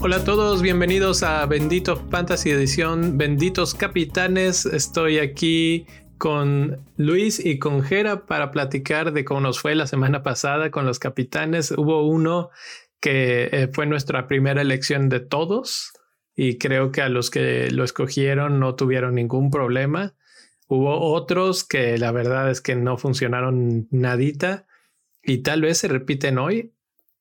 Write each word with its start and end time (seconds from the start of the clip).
Hola 0.00 0.16
a 0.16 0.24
todos, 0.24 0.62
bienvenidos 0.62 1.22
a 1.22 1.44
Bendito 1.44 1.96
Fantasy 1.96 2.50
Edición 2.50 3.18
Benditos 3.18 3.74
Capitanes. 3.74 4.64
Estoy 4.64 5.18
aquí 5.18 5.86
con 6.16 6.78
Luis 6.96 7.44
y 7.44 7.58
con 7.58 7.82
Jera 7.82 8.24
para 8.24 8.50
platicar 8.52 9.12
de 9.12 9.26
cómo 9.26 9.40
nos 9.40 9.60
fue 9.60 9.74
la 9.74 9.86
semana 9.86 10.22
pasada 10.22 10.70
con 10.70 10.86
los 10.86 10.98
capitanes. 10.98 11.70
Hubo 11.72 12.06
uno 12.06 12.48
que 13.00 13.50
eh, 13.52 13.68
fue 13.70 13.84
nuestra 13.84 14.26
primera 14.28 14.62
elección 14.62 15.10
de 15.10 15.20
todos 15.20 15.92
y 16.36 16.58
creo 16.58 16.90
que 16.92 17.02
a 17.02 17.08
los 17.08 17.30
que 17.30 17.70
lo 17.70 17.84
escogieron 17.84 18.58
no 18.58 18.74
tuvieron 18.74 19.14
ningún 19.14 19.50
problema. 19.50 20.14
Hubo 20.66 21.12
otros 21.12 21.64
que 21.64 21.98
la 21.98 22.10
verdad 22.12 22.50
es 22.50 22.60
que 22.60 22.74
no 22.74 22.96
funcionaron 22.96 23.86
nadita 23.90 24.66
y 25.22 25.38
tal 25.38 25.62
vez 25.62 25.78
se 25.78 25.88
repiten 25.88 26.38
hoy. 26.38 26.72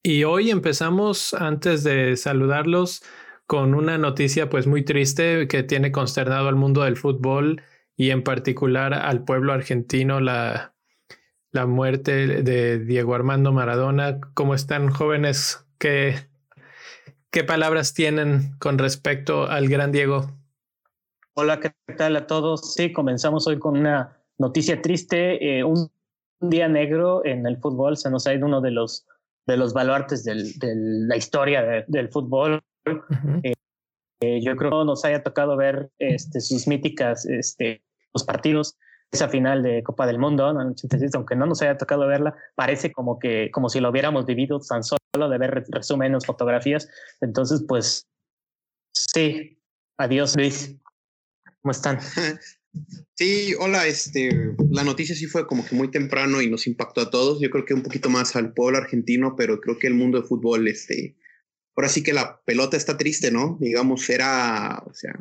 Y 0.02 0.24
hoy 0.24 0.50
empezamos, 0.50 1.34
antes 1.34 1.84
de 1.84 2.18
saludarlos, 2.18 3.04
con 3.46 3.76
una 3.76 3.98
noticia 3.98 4.50
pues 4.50 4.68
muy 4.68 4.84
triste 4.84 5.48
que 5.48 5.64
tiene 5.64 5.92
consternado 5.92 6.48
al 6.48 6.56
mundo 6.56 6.84
del 6.84 6.98
fútbol 6.98 7.62
y 7.96 8.10
en 8.10 8.24
particular 8.24 8.94
al 8.94 9.24
pueblo 9.24 9.54
argentino 9.54 10.20
la, 10.20 10.74
la 11.52 11.68
muerte 11.68 12.42
de 12.42 12.80
Diego 12.80 13.16
Armando 13.16 13.52
Maradona. 13.52 14.20
¿Cómo 14.34 14.56
están 14.56 14.90
jóvenes? 14.90 15.66
¿Qué, 15.78 16.16
¿Qué 17.34 17.44
palabras 17.44 17.96
tienen 17.96 18.56
con 18.60 18.78
respecto 18.78 19.48
al 19.50 19.68
gran 19.68 19.92
Diego? 19.92 20.30
Hola, 21.34 21.60
¿qué 21.60 21.72
tal 21.98 22.16
a 22.16 22.28
todos? 22.28 22.76
Sí, 22.76 22.94
comenzamos 22.94 23.48
hoy 23.48 23.58
con 23.58 23.76
una 23.76 24.16
noticia 24.38 24.80
triste. 24.84 25.58
Eh, 25.58 25.64
un, 25.64 25.92
día 26.40 26.68
negro 26.68 27.26
en 27.26 27.48
el 27.48 27.58
fútbol. 27.58 27.98
Se 27.98 28.12
nos 28.12 28.28
ha 28.28 28.36
ido 28.36 28.46
uno 28.46 28.62
de 28.62 28.70
los, 28.70 29.08
de 29.48 29.58
los 29.58 29.74
baluartes 29.74 30.24
de 30.24 30.36
la 31.08 31.18
historia 31.18 31.84
del 31.88 32.10
fútbol. 32.10 32.62
Eh, 33.42 34.40
yo 34.42 34.56
creo 34.56 34.70
que 34.70 34.86
nos 34.86 35.04
haya 35.04 35.24
tocado 35.24 35.58
ver 35.58 35.90
este, 35.98 36.40
sus 36.40 36.68
míticas 36.68 37.26
este, 37.26 37.84
los 38.14 38.24
partidos, 38.24 38.78
esa 39.14 39.30
final 39.30 39.62
de 39.62 39.84
Copa 39.84 40.08
del 40.08 40.18
Mundo, 40.18 40.46
aunque 40.46 41.36
no 41.36 41.46
nos 41.46 41.62
haya 41.62 41.78
tocado 41.78 42.08
verla, 42.08 42.36
parece 42.56 42.92
como 42.92 43.20
que 43.20 43.52
como 43.52 43.70
si 43.70 43.80
lo 43.80 43.92
hubiéramos 43.92 44.26
vivido 44.26 44.60
tan 44.60 44.84
solo 44.84 45.30
de 45.30 45.38
ver 45.38 45.64
resúmenes, 45.70 46.26
fotografías. 46.26 46.90
Entonces, 47.22 47.64
pues 47.68 48.08
sí, 48.94 49.62
adiós 50.00 50.36
Luis. 50.36 50.76
¿Cómo 51.62 51.72
están? 51.72 52.00
Sí, 53.16 53.54
hola, 53.60 53.86
este, 53.86 54.56
la 54.72 54.84
noticia 54.84 55.14
sí 55.14 55.28
fue 55.28 55.46
como 55.46 55.64
que 55.64 55.76
muy 55.76 55.92
temprano 55.92 56.42
y 56.42 56.50
nos 56.50 56.66
impactó 56.66 57.02
a 57.02 57.12
todos. 57.12 57.40
Yo 57.40 57.52
creo 57.52 57.66
que 57.66 57.76
un 57.76 57.84
poquito 57.84 58.10
más 58.10 58.36
al 58.36 58.52
pueblo 58.56 58.80
argentino, 58.80 59.36
pero 59.36 59.62
creo 59.62 59.78
que 59.78 59.86
el 59.86 59.94
mundo 59.94 60.20
de 60.20 60.28
fútbol, 60.28 60.68
este, 60.68 61.16
ahora 61.76 61.88
sí 61.88 62.02
que 62.02 62.14
la 62.14 62.42
pelota 62.46 62.76
está 62.76 62.98
triste, 62.98 63.30
¿no? 63.30 63.60
Digamos, 63.62 64.10
era, 64.10 64.82
o 64.88 64.94
sea, 64.96 65.14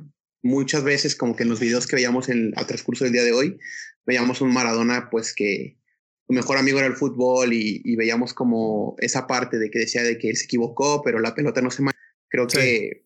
muchas 0.43 0.83
veces 0.85 1.15
como 1.15 1.37
que 1.37 1.45
en 1.45 1.49
los 1.49 1.61
videos 1.61 1.87
que 1.87 1.97
veíamos 1.97 2.29
en, 2.29 2.53
al 2.57 2.67
transcurso 2.67 3.05
del 3.05 3.13
día 3.13 3.25
de 3.25 3.33
hoy, 3.33 3.59
veíamos 4.05 4.41
un 4.41 4.53
Maradona 4.53 5.09
pues 5.11 5.35
que 5.35 5.79
su 6.27 6.33
mejor 6.33 6.59
amigo 6.59 6.79
era 6.79 6.89
el 6.89 6.97
fútbol 6.97 7.53
y, 7.53 7.97
veíamos 7.97 8.35
como 8.35 8.97
esa 8.99 9.27
parte 9.27 9.59
de 9.59 9.71
que 9.71 9.81
decía 9.81 10.03
de 10.03 10.19
que 10.19 10.31
él 10.31 10.37
se 10.37 10.45
equivocó, 10.45 11.03
pero 11.03 11.21
la 11.21 11.35
pelota 11.35 11.61
no 11.61 11.71
se... 11.71 11.83
Creo 12.29 12.47
que 12.47 13.05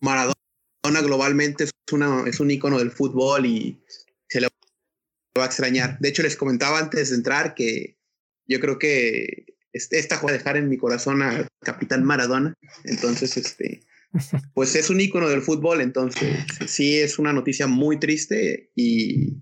Maradona 0.00 0.34
globalmente 1.02 1.64
es, 1.64 1.70
una, 1.92 2.24
es 2.26 2.40
un 2.40 2.50
icono 2.50 2.78
del 2.78 2.92
fútbol 2.92 3.46
y 3.46 3.82
se 4.28 4.40
le 4.40 4.48
va 5.38 5.44
a 5.44 5.46
extrañar. 5.46 5.98
De 5.98 6.08
hecho, 6.08 6.22
les 6.22 6.36
comentaba 6.36 6.78
antes 6.78 7.10
de 7.10 7.16
entrar 7.16 7.54
que 7.54 7.98
yo 8.46 8.60
creo 8.60 8.78
que 8.78 9.56
este, 9.72 9.98
esta 9.98 10.20
a 10.22 10.32
dejar 10.32 10.56
en 10.56 10.68
mi 10.68 10.76
corazón 10.76 11.22
a 11.22 11.48
Capitán 11.60 12.04
Maradona. 12.04 12.54
Entonces, 12.84 13.36
este, 13.36 13.82
pues 14.54 14.74
es 14.74 14.90
un 14.90 15.00
ícono 15.00 15.28
del 15.28 15.42
fútbol. 15.42 15.80
Entonces, 15.80 16.44
sí 16.66 16.98
es 16.98 17.18
una 17.18 17.32
noticia 17.32 17.66
muy 17.66 17.98
triste 17.98 18.70
y, 18.74 19.38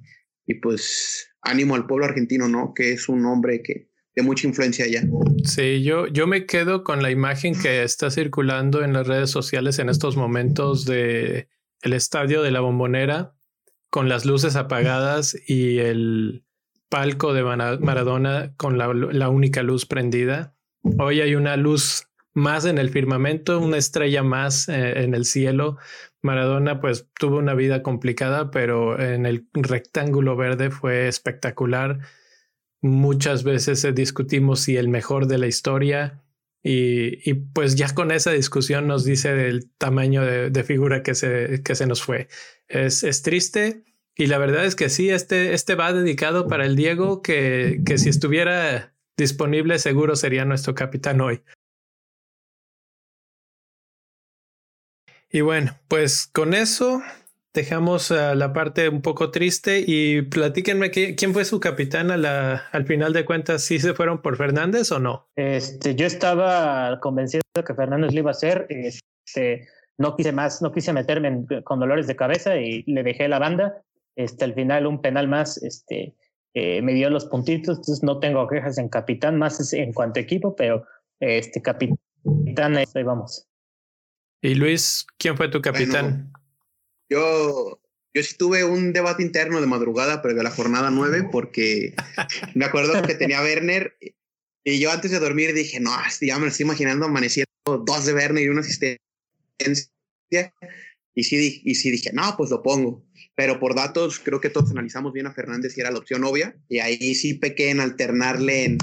y 0.46 0.54
pues 0.60 1.28
ánimo 1.42 1.74
al 1.74 1.86
pueblo 1.86 2.06
argentino, 2.06 2.48
¿no? 2.48 2.72
Que 2.74 2.92
es 2.92 3.08
un 3.08 3.24
hombre 3.24 3.62
que 3.62 3.90
de 4.14 4.22
mucha 4.22 4.46
influencia 4.46 4.84
allá. 4.84 5.02
Sí, 5.44 5.82
yo, 5.82 6.06
yo 6.08 6.26
me 6.26 6.46
quedo 6.46 6.82
con 6.82 7.02
la 7.02 7.10
imagen 7.10 7.54
que 7.58 7.82
está 7.82 8.10
circulando 8.10 8.82
en 8.82 8.92
las 8.92 9.06
redes 9.06 9.30
sociales 9.30 9.78
en 9.78 9.88
estos 9.88 10.16
momentos 10.16 10.84
de 10.84 11.48
el 11.82 11.92
estadio 11.92 12.42
de 12.42 12.50
la 12.50 12.60
bombonera 12.60 13.34
con 13.88 14.08
las 14.08 14.24
luces 14.24 14.56
apagadas 14.56 15.36
y 15.46 15.78
el 15.78 16.44
palco 16.88 17.32
de 17.32 17.42
Maradona 17.42 18.54
con 18.56 18.78
la, 18.78 19.28
única 19.28 19.62
luz 19.62 19.86
prendida. 19.86 20.56
Hoy 20.98 21.20
hay 21.20 21.34
una 21.34 21.56
luz 21.56 22.09
más 22.32 22.64
en 22.64 22.78
el 22.78 22.90
firmamento, 22.90 23.58
una 23.58 23.76
estrella 23.76 24.22
más 24.22 24.68
eh, 24.68 25.02
en 25.02 25.14
el 25.14 25.24
cielo. 25.24 25.78
Maradona 26.22 26.80
pues 26.80 27.08
tuvo 27.18 27.38
una 27.38 27.54
vida 27.54 27.82
complicada, 27.82 28.50
pero 28.50 29.00
en 29.00 29.26
el 29.26 29.46
rectángulo 29.52 30.36
verde 30.36 30.70
fue 30.70 31.08
espectacular. 31.08 32.00
Muchas 32.82 33.42
veces 33.44 33.86
discutimos 33.94 34.60
si 34.60 34.76
el 34.76 34.88
mejor 34.88 35.26
de 35.26 35.38
la 35.38 35.46
historia 35.46 36.22
y, 36.62 37.34
pues 37.54 37.74
ya 37.74 37.94
con 37.94 38.10
esa 38.10 38.32
discusión 38.32 38.86
nos 38.86 39.04
dice 39.04 39.34
del 39.34 39.70
tamaño 39.78 40.22
de, 40.22 40.64
figura 40.64 41.02
que 41.02 41.14
se, 41.14 41.62
que 41.62 41.74
se 41.74 41.86
nos 41.86 42.02
fue. 42.02 42.28
Es, 42.68 43.02
es 43.02 43.22
triste, 43.22 43.82
y 44.14 44.26
la 44.26 44.36
verdad 44.36 44.66
es 44.66 44.76
que 44.76 44.90
sí, 44.90 45.08
este, 45.08 45.54
este 45.54 45.74
va 45.74 45.94
dedicado 45.94 46.46
para 46.46 46.66
el 46.66 46.76
Diego, 46.76 47.22
que, 47.22 47.80
que 47.86 47.96
si 47.96 48.10
estuviera 48.10 48.94
disponible 49.16 49.78
seguro 49.78 50.16
sería 50.16 50.44
nuestro 50.44 50.74
capitán 50.74 51.22
hoy. 51.22 51.42
Y 55.32 55.42
bueno, 55.42 55.72
pues 55.88 56.26
con 56.26 56.54
eso 56.54 57.02
dejamos 57.52 58.10
la 58.10 58.52
parte 58.52 58.88
un 58.88 59.02
poco 59.02 59.30
triste 59.30 59.82
y 59.86 60.22
platíquenme 60.22 60.90
quién 60.90 61.32
fue 61.32 61.44
su 61.44 61.60
capitán 61.60 62.10
a 62.10 62.16
la, 62.16 62.62
al 62.72 62.84
final 62.84 63.12
de 63.12 63.24
cuentas, 63.24 63.62
si 63.62 63.78
se 63.78 63.94
fueron 63.94 64.22
por 64.22 64.36
Fernández 64.36 64.90
o 64.92 64.98
no. 64.98 65.28
Este, 65.36 65.94
yo 65.94 66.06
estaba 66.06 66.98
convencido 67.00 67.42
que 67.54 67.74
Fernández 67.74 68.12
lo 68.12 68.20
iba 68.20 68.30
a 68.30 68.32
hacer. 68.32 68.66
Este, 68.68 69.68
no 69.98 70.16
quise 70.16 70.32
más, 70.32 70.62
no 70.62 70.72
quise 70.72 70.92
meterme 70.92 71.44
con 71.64 71.80
dolores 71.80 72.06
de 72.06 72.16
cabeza 72.16 72.56
y 72.56 72.82
le 72.84 73.02
dejé 73.02 73.28
la 73.28 73.38
banda. 73.38 73.82
Este, 74.16 74.44
al 74.44 74.54
final 74.54 74.86
un 74.86 75.00
penal 75.00 75.28
más 75.28 75.62
este, 75.62 76.16
eh, 76.54 76.82
me 76.82 76.92
dio 76.94 77.10
los 77.10 77.26
puntitos, 77.26 77.78
entonces 77.78 78.02
no 78.02 78.18
tengo 78.18 78.46
quejas 78.48 78.78
en 78.78 78.88
capitán, 78.88 79.38
más 79.38 79.72
en 79.72 79.92
cuanto 79.92 80.18
a 80.18 80.22
equipo, 80.22 80.56
pero 80.56 80.84
este 81.20 81.60
capitán, 81.62 82.76
ahí 82.76 83.02
vamos. 83.04 83.49
Y 84.42 84.54
Luis, 84.54 85.06
¿quién 85.18 85.36
fue 85.36 85.48
tu 85.48 85.60
capitán? 85.60 86.32
yo, 87.08 87.80
yo 88.14 88.22
sí 88.22 88.36
tuve 88.36 88.64
un 88.64 88.92
debate 88.92 89.22
interno 89.22 89.60
de 89.60 89.66
madrugada, 89.66 90.22
pero 90.22 90.34
de 90.34 90.42
la 90.42 90.50
jornada 90.50 90.90
nueve, 90.90 91.28
porque 91.30 91.94
me 92.54 92.64
acuerdo 92.64 93.02
que 93.02 93.14
tenía 93.14 93.42
Werner 93.42 93.96
y 94.64 94.78
yo 94.78 94.90
antes 94.90 95.10
de 95.10 95.18
dormir 95.18 95.54
dije, 95.54 95.80
no, 95.80 95.90
ya 96.20 96.36
me 96.36 96.42
lo 96.42 96.50
estoy 96.50 96.64
imaginando 96.64 97.06
amaneciendo 97.06 97.50
dos 97.66 98.06
de 98.06 98.14
Werner 98.14 98.44
y 98.44 98.48
una 98.48 98.60
asistencia. 98.60 99.00
Y 101.14 101.24
sí, 101.24 101.62
y 101.64 101.74
sí 101.74 101.90
dije, 101.90 102.10
no, 102.12 102.36
pues 102.36 102.50
lo 102.50 102.62
pongo 102.62 103.04
pero 103.40 103.58
por 103.58 103.74
datos 103.74 104.20
creo 104.20 104.38
que 104.38 104.50
todos 104.50 104.70
analizamos 104.70 105.14
bien 105.14 105.26
a 105.26 105.32
Fernández 105.32 105.74
y 105.74 105.80
era 105.80 105.90
la 105.90 105.98
opción 105.98 106.24
obvia. 106.24 106.54
Y 106.68 106.80
ahí 106.80 107.14
sí 107.14 107.32
pequé 107.32 107.70
en 107.70 107.80
alternarle 107.80 108.64
en 108.64 108.78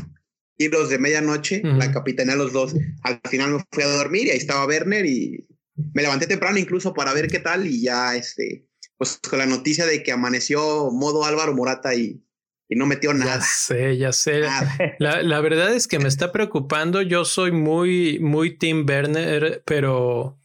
tiros 0.58 0.90
de 0.90 0.98
medianoche, 0.98 1.62
la 1.64 1.92
capitanía 1.92 2.36
los 2.36 2.52
dos. 2.52 2.76
Al 3.04 3.22
final 3.30 3.54
me 3.54 3.66
fui 3.72 3.84
a 3.84 3.88
dormir 3.88 4.28
y 4.28 4.32
ahí 4.32 4.38
estaba 4.38 4.66
Werner 4.66 5.06
y 5.06 5.48
me 5.94 6.02
levanté 6.02 6.28
temprano 6.28 6.58
incluso 6.58 6.94
para 6.94 7.14
ver 7.14 7.28
qué 7.28 7.40
tal 7.40 7.68
y 7.68 7.82
ya, 7.82 8.16
este, 8.16 8.68
pues 8.98 9.20
con 9.30 9.40
la 9.40 9.46
noticia 9.46 9.86
de 9.86 10.04
que 10.04 10.12
amaneció 10.12 10.90
modo 10.92 11.24
Álvaro 11.26 11.54
Morata 11.54 11.94
y, 11.94 12.24
y 12.68 12.76
no 12.76 12.88
metió 12.88 13.14
nada. 13.14 13.38
Ya 13.38 13.42
sé, 13.42 13.98
ya 13.98 14.12
sé. 14.12 14.42
La, 15.00 15.22
la, 15.22 15.40
verdad 15.42 15.74
es 15.74 15.88
que 15.88 16.00
me 16.00 16.08
está 16.08 16.32
preocupando. 16.32 17.02
Yo 17.02 17.24
soy 17.24 17.52
muy, 17.52 18.20
muy 18.20 18.58
Team 18.58 18.86
Werner, 18.88 19.62
pero 19.66 20.38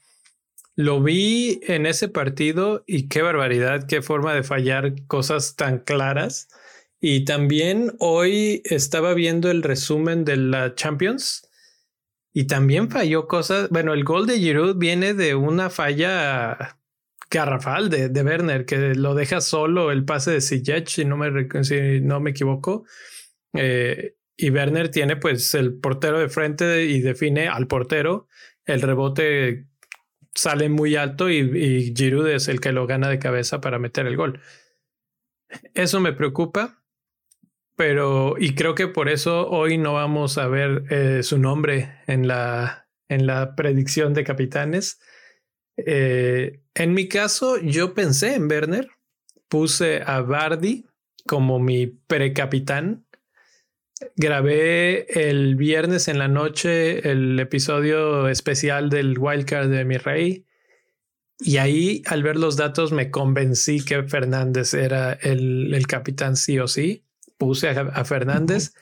lo 0.77 1.03
vi 1.03 1.61
en 1.67 1.87
ese 1.87 2.09
partido 2.09 2.85
y 2.87 3.09
qué 3.09 3.23
barbaridad, 3.23 3.87
qué 3.87 4.03
forma 4.03 4.35
de 4.35 4.43
fallar 4.43 4.95
cosas 5.07 5.57
tan 5.57 5.79
claras. 5.79 6.49
Y 7.05 7.25
también 7.25 7.97
hoy 7.99 8.63
estaba 8.65 9.13
viendo 9.13 9.51
el 9.51 9.65
resumen 9.65 10.25
de 10.25 10.37
la 10.37 10.77
Champions 10.77 11.51
y 12.33 12.45
también 12.45 12.91
falló 12.91 13.27
cosas. 13.27 13.69
Bueno, 13.71 13.93
el 13.93 14.05
gol 14.05 14.29
de 14.29 14.39
Giroud 14.39 14.77
viene 14.77 15.13
de 15.13 15.35
una 15.35 15.69
falla 15.69 16.79
garrafal 17.29 17.91
de, 17.91 18.09
de 18.09 18.23
Werner, 18.23 18.65
que 18.67 18.95
lo 18.95 19.17
deja 19.17 19.41
solo 19.41 19.91
el 19.91 20.05
pase 20.05 20.31
de 20.31 20.41
Ziyech, 20.41 20.87
si 20.89 21.05
no 21.05 21.17
me, 21.17 21.49
si 21.65 22.01
no 22.01 22.21
me 22.21 22.31
equivoco. 22.31 22.85
Eh, 23.53 24.15
y 24.37 24.51
Werner 24.51 24.89
tiene 24.89 25.17
pues 25.17 25.55
el 25.55 25.75
portero 25.75 26.21
de 26.21 26.29
frente 26.29 26.85
y 26.85 27.01
define 27.01 27.49
al 27.49 27.67
portero. 27.67 28.29
El 28.65 28.81
rebote 28.81 29.67
sale 30.35 30.69
muy 30.69 30.95
alto 30.95 31.29
y, 31.29 31.93
Giroud 31.97 32.29
es 32.29 32.47
el 32.47 32.61
que 32.61 32.71
lo 32.71 32.87
gana 32.87 33.09
de 33.09 33.19
cabeza 33.19 33.61
para 33.61 33.81
meter 33.81 34.07
el 34.07 34.17
gol. 34.17 34.41
Eso 35.75 35.99
me 35.99 36.13
preocupa, 36.13 36.82
pero 37.83 38.37
y 38.39 38.55
creo 38.55 38.77
que 38.77 38.87
por 38.87 39.09
eso 39.09 39.49
hoy 39.49 39.77
no 39.77 39.95
vamos 39.95 40.39
a 40.39 40.47
ver 40.47 40.85
eh, 40.89 41.25
su 41.25 41.37
nombre 41.37 41.93
en 42.07 42.29
la, 42.29 42.87
en 43.09 43.27
la 43.27 43.57
predicción 43.57 44.15
de 44.15 44.23
capitanes. 44.23 45.01
Eh, 45.77 46.61
en 46.75 46.95
mi 46.95 47.09
caso, 47.09 47.59
yo 47.59 47.93
pensé 47.93 48.37
en 48.37 48.49
Werner, 48.49 48.89
puse 49.49 50.01
a 50.07 50.21
Bardi 50.21 50.87
como 51.27 51.59
mi 51.59 51.89
precapitán. 51.89 53.05
Grabé 54.15 55.29
el 55.29 55.57
viernes 55.57 56.07
en 56.07 56.21
la 56.21 56.29
noche 56.29 57.11
el 57.11 57.37
episodio 57.41 58.29
especial 58.29 58.91
del 58.91 59.19
Wildcard 59.19 59.71
de 59.71 59.85
mi 59.85 59.97
rey. 59.97 60.47
Y 61.41 61.57
ahí, 61.57 62.03
al 62.07 62.23
ver 62.23 62.37
los 62.37 62.57
datos, 62.57 62.93
me 62.93 63.11
convencí 63.11 63.85
que 63.85 64.05
Fernández 64.05 64.73
era 64.73 65.15
el, 65.15 65.75
el 65.75 65.89
capitán 65.89 66.37
sí 66.37 66.61
o 66.61 66.69
sí. 66.69 67.05
Puse 67.39 67.69
a, 67.69 68.05
Fernández. 68.05 68.75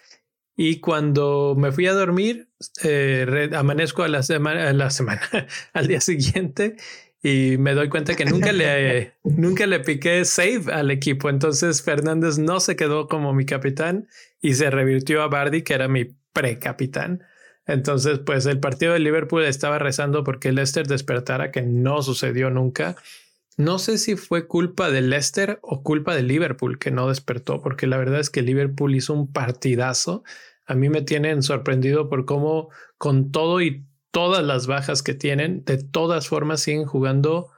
Y 0.57 0.81
cuando 0.81 1.55
me 1.57 1.73
fui 1.73 1.87
a 1.87 1.95
dormir, 1.95 2.51
eh, 2.85 3.51
amanezco 3.55 4.03
a 4.03 4.09
la 4.09 4.23
semana, 4.23 4.69
a 4.69 4.73
la 4.73 4.91
semana, 4.91 5.23
al 5.73 5.87
día 5.87 6.01
siguiente 6.01 6.77
y 7.23 7.57
me 7.59 7.75
doy 7.75 7.89
cuenta 7.89 8.15
que 8.15 8.25
nunca 8.25 8.53
le, 8.53 9.15
nunca 9.25 9.67
le 9.67 9.81
piqué 9.81 10.25
save 10.25 10.73
al 10.73 10.91
equipo. 10.91 11.29
Entonces 11.29 11.83
Fernández 11.83 12.39
no 12.39 12.61
se 12.61 12.77
quedó 12.77 13.09
como 13.09 13.35
mi 13.35 13.45
capitán 13.45 14.09
y 14.41 14.55
se 14.55 14.71
revirtió 14.71 15.23
a 15.23 15.29
Bardi, 15.29 15.63
que 15.63 15.75
era 15.75 15.89
mi 15.89 16.17
precapitán. 16.33 17.23
Entonces, 17.67 18.19
pues 18.21 18.47
el 18.47 18.59
partido 18.59 18.95
de 18.95 19.01
Liverpool 19.01 19.45
estaba 19.45 19.79
rezando 19.79 20.25
porque 20.25 20.51
Leicester 20.51 20.87
despertara, 20.87 21.53
que 21.53 21.63
no 21.63 22.03
sucedió 22.03 22.51
nunca. 22.51 22.97
No 23.57 23.79
sé 23.79 23.99
si 23.99 24.17
fue 24.17 24.47
culpa 24.47 24.91
de 24.91 25.03
Leicester 25.03 25.59
o 25.63 25.83
culpa 25.83 26.15
de 26.15 26.23
Liverpool 26.23 26.79
que 26.79 26.91
no 26.91 27.09
despertó, 27.09 27.61
porque 27.61 27.87
la 27.87 27.99
verdad 27.99 28.21
es 28.21 28.31
que 28.31 28.43
Liverpool 28.43 28.95
hizo 28.95 29.13
un 29.13 29.33
partidazo. 29.33 30.25
A 30.67 30.75
mí 30.75 30.89
me 30.89 31.03
tienen 31.03 31.43
sorprendido 31.43 32.09
por 32.09 32.25
cómo 32.25 32.71
con 32.97 33.33
todo 33.33 33.61
y 33.61 33.85
todas 34.11 34.43
las 34.45 34.67
bajas 34.67 35.03
que 35.03 35.15
tienen, 35.15 35.65
de 35.65 35.79
todas 35.79 36.29
formas 36.29 36.63
siguen 36.63 36.85
jugando 36.85 37.51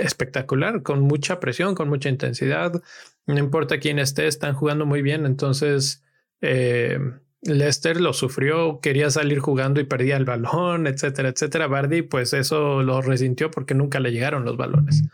espectacular, 0.00 0.82
con 0.82 1.00
mucha 1.02 1.38
presión, 1.40 1.74
con 1.74 1.88
mucha 1.88 2.08
intensidad. 2.08 2.82
No 3.26 3.38
importa 3.38 3.78
quién 3.78 3.98
esté, 3.98 4.26
están 4.26 4.54
jugando 4.54 4.84
muy 4.84 5.02
bien. 5.02 5.26
Entonces, 5.26 6.02
eh, 6.40 6.98
Leicester 7.42 8.00
lo 8.00 8.12
sufrió, 8.12 8.80
quería 8.80 9.10
salir 9.10 9.38
jugando 9.38 9.80
y 9.80 9.84
perdía 9.84 10.16
el 10.16 10.24
balón, 10.24 10.86
etcétera, 10.86 11.30
etcétera. 11.30 11.66
Bardi, 11.66 12.02
pues 12.02 12.32
eso 12.32 12.82
lo 12.82 13.00
resintió 13.00 13.50
porque 13.50 13.74
nunca 13.74 14.00
le 14.00 14.12
llegaron 14.12 14.44
los 14.44 14.56
balones. 14.56 15.04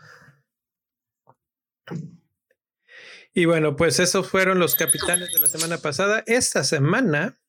Y 3.33 3.45
bueno, 3.45 3.75
pues 3.75 3.99
esos 3.99 4.27
fueron 4.27 4.59
los 4.59 4.75
capitanes 4.75 5.31
de 5.31 5.39
la 5.39 5.47
semana 5.47 5.77
pasada. 5.77 6.23
Esta 6.25 6.63
semana 6.63 7.39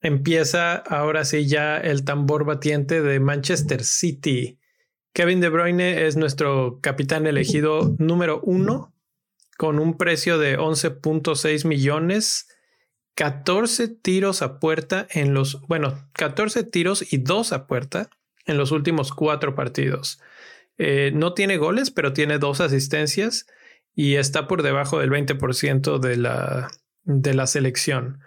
empieza 0.00 0.74
ahora 0.74 1.24
sí 1.24 1.46
ya 1.46 1.76
el 1.76 2.04
tambor 2.04 2.44
batiente 2.44 3.02
de 3.02 3.20
Manchester 3.20 3.84
City. 3.84 4.58
Kevin 5.12 5.40
De 5.40 5.48
Bruyne 5.48 6.06
es 6.06 6.16
nuestro 6.16 6.80
capitán 6.80 7.26
elegido 7.26 7.94
número 7.98 8.40
uno 8.42 8.94
con 9.58 9.80
un 9.80 9.98
precio 9.98 10.38
de 10.38 10.56
11.6 10.56 11.66
millones, 11.66 12.48
14 13.18 13.88
tiros 13.88 14.42
a 14.42 14.60
puerta 14.60 15.08
en 15.10 15.34
los, 15.34 15.60
bueno, 15.62 16.08
14 16.12 16.62
tiros 16.62 17.12
y 17.12 17.16
dos 17.16 17.52
a 17.52 17.66
puerta 17.66 18.10
en 18.46 18.56
los 18.56 18.70
últimos 18.70 19.12
cuatro 19.12 19.56
partidos. 19.56 20.20
Eh, 20.76 21.10
no 21.12 21.34
tiene 21.34 21.56
goles, 21.56 21.90
pero 21.90 22.12
tiene 22.12 22.38
dos 22.38 22.60
asistencias 22.60 23.48
y 23.92 24.14
está 24.14 24.46
por 24.46 24.62
debajo 24.62 25.00
del 25.00 25.10
20% 25.10 25.98
de 25.98 26.16
la, 26.16 26.70
de 27.02 27.34
la 27.34 27.48
selección. 27.48 28.20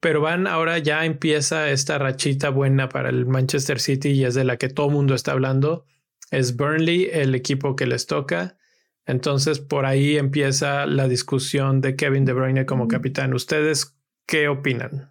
Pero 0.00 0.22
van 0.22 0.46
ahora 0.46 0.78
ya 0.78 1.04
empieza 1.04 1.68
esta 1.68 1.98
rachita 1.98 2.48
buena 2.48 2.88
para 2.88 3.10
el 3.10 3.26
Manchester 3.26 3.78
City 3.78 4.12
y 4.12 4.24
es 4.24 4.32
de 4.32 4.44
la 4.44 4.56
que 4.56 4.70
todo 4.70 4.86
el 4.86 4.94
mundo 4.94 5.14
está 5.14 5.32
hablando. 5.32 5.84
Es 6.30 6.56
Burnley 6.56 7.10
el 7.12 7.34
equipo 7.34 7.76
que 7.76 7.86
les 7.86 8.06
toca. 8.06 8.56
Entonces 9.04 9.58
por 9.58 9.84
ahí 9.84 10.16
empieza 10.16 10.86
la 10.86 11.08
discusión 11.08 11.82
de 11.82 11.94
Kevin 11.94 12.24
De 12.24 12.32
Bruyne 12.32 12.64
como 12.64 12.88
capitán. 12.88 13.34
¿Ustedes 13.34 13.97
qué 14.28 14.46
opinan? 14.46 15.10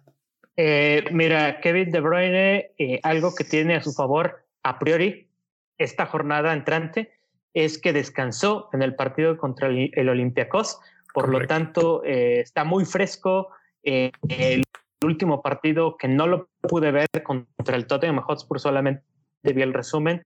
Eh, 0.56 1.04
mira, 1.12 1.60
Kevin 1.60 1.90
De 1.90 2.00
Bruyne, 2.00 2.70
eh, 2.78 3.00
algo 3.02 3.34
que 3.34 3.44
tiene 3.44 3.74
a 3.76 3.82
su 3.82 3.92
favor 3.92 4.46
a 4.62 4.78
priori 4.78 5.28
esta 5.76 6.06
jornada 6.06 6.52
entrante 6.54 7.12
es 7.54 7.78
que 7.78 7.92
descansó 7.92 8.70
en 8.72 8.82
el 8.82 8.94
partido 8.94 9.36
contra 9.36 9.68
el, 9.68 10.08
Olympiacos. 10.08 10.80
Por 11.12 11.28
lo 11.28 11.46
tanto, 11.46 12.02
eh, 12.04 12.40
está 12.40 12.64
muy 12.64 12.84
fresco. 12.84 13.48
el 13.82 14.64
último 15.04 15.42
partido 15.42 15.96
que 15.96 16.08
no 16.08 16.26
lo 16.26 16.48
pude 16.60 16.90
ver 16.90 17.06
contra 17.22 17.76
el 17.76 17.86
Tottenham 17.86 18.22
Hotspur, 18.22 18.58
solamente 18.58 19.02
vi 19.42 19.62
el 19.62 19.74
resumen. 19.74 20.22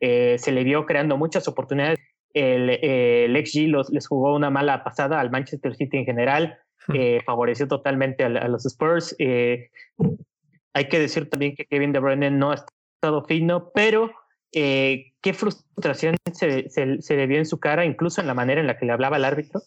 Eh, 0.00 0.36
se 0.38 0.52
le 0.52 0.64
vio 0.64 0.86
creando 0.86 1.16
muchas 1.16 1.48
oportunidades. 1.48 1.98
El, 2.32 2.70
eh, 2.70 3.24
el 3.24 3.46
XG 3.46 3.92
les 3.92 4.06
jugó 4.06 4.34
una 4.34 4.50
mala 4.50 4.84
pasada 4.84 5.18
al 5.20 5.30
Manchester 5.30 5.74
City 5.74 5.98
en 5.98 6.04
general, 6.04 6.58
eh, 6.94 7.20
favoreció 7.24 7.68
totalmente 7.68 8.24
a, 8.24 8.28
los 8.48 8.64
Spurs. 8.66 9.16
hay 9.18 10.88
que 10.88 10.98
decir 10.98 11.28
también 11.28 11.54
que 11.54 11.66
Kevin 11.66 11.92
De 11.92 12.00
Bruyne 12.00 12.30
no 12.30 12.52
ha 12.52 12.54
estado 12.54 13.24
fino, 13.24 13.70
pero 13.74 14.10
qué 14.52 15.34
frustración 15.34 16.16
se, 16.32 16.70
se, 16.70 17.16
le 17.16 17.26
vio 17.26 17.38
en 17.38 17.46
su 17.46 17.60
cara, 17.60 17.84
incluso 17.84 18.20
en 18.20 18.26
la 18.26 18.34
manera 18.34 18.60
en 18.60 18.66
la 18.66 18.78
que 18.78 18.86
le 18.86 18.92
hablaba 18.92 19.16
el 19.16 19.24
árbitro 19.24 19.62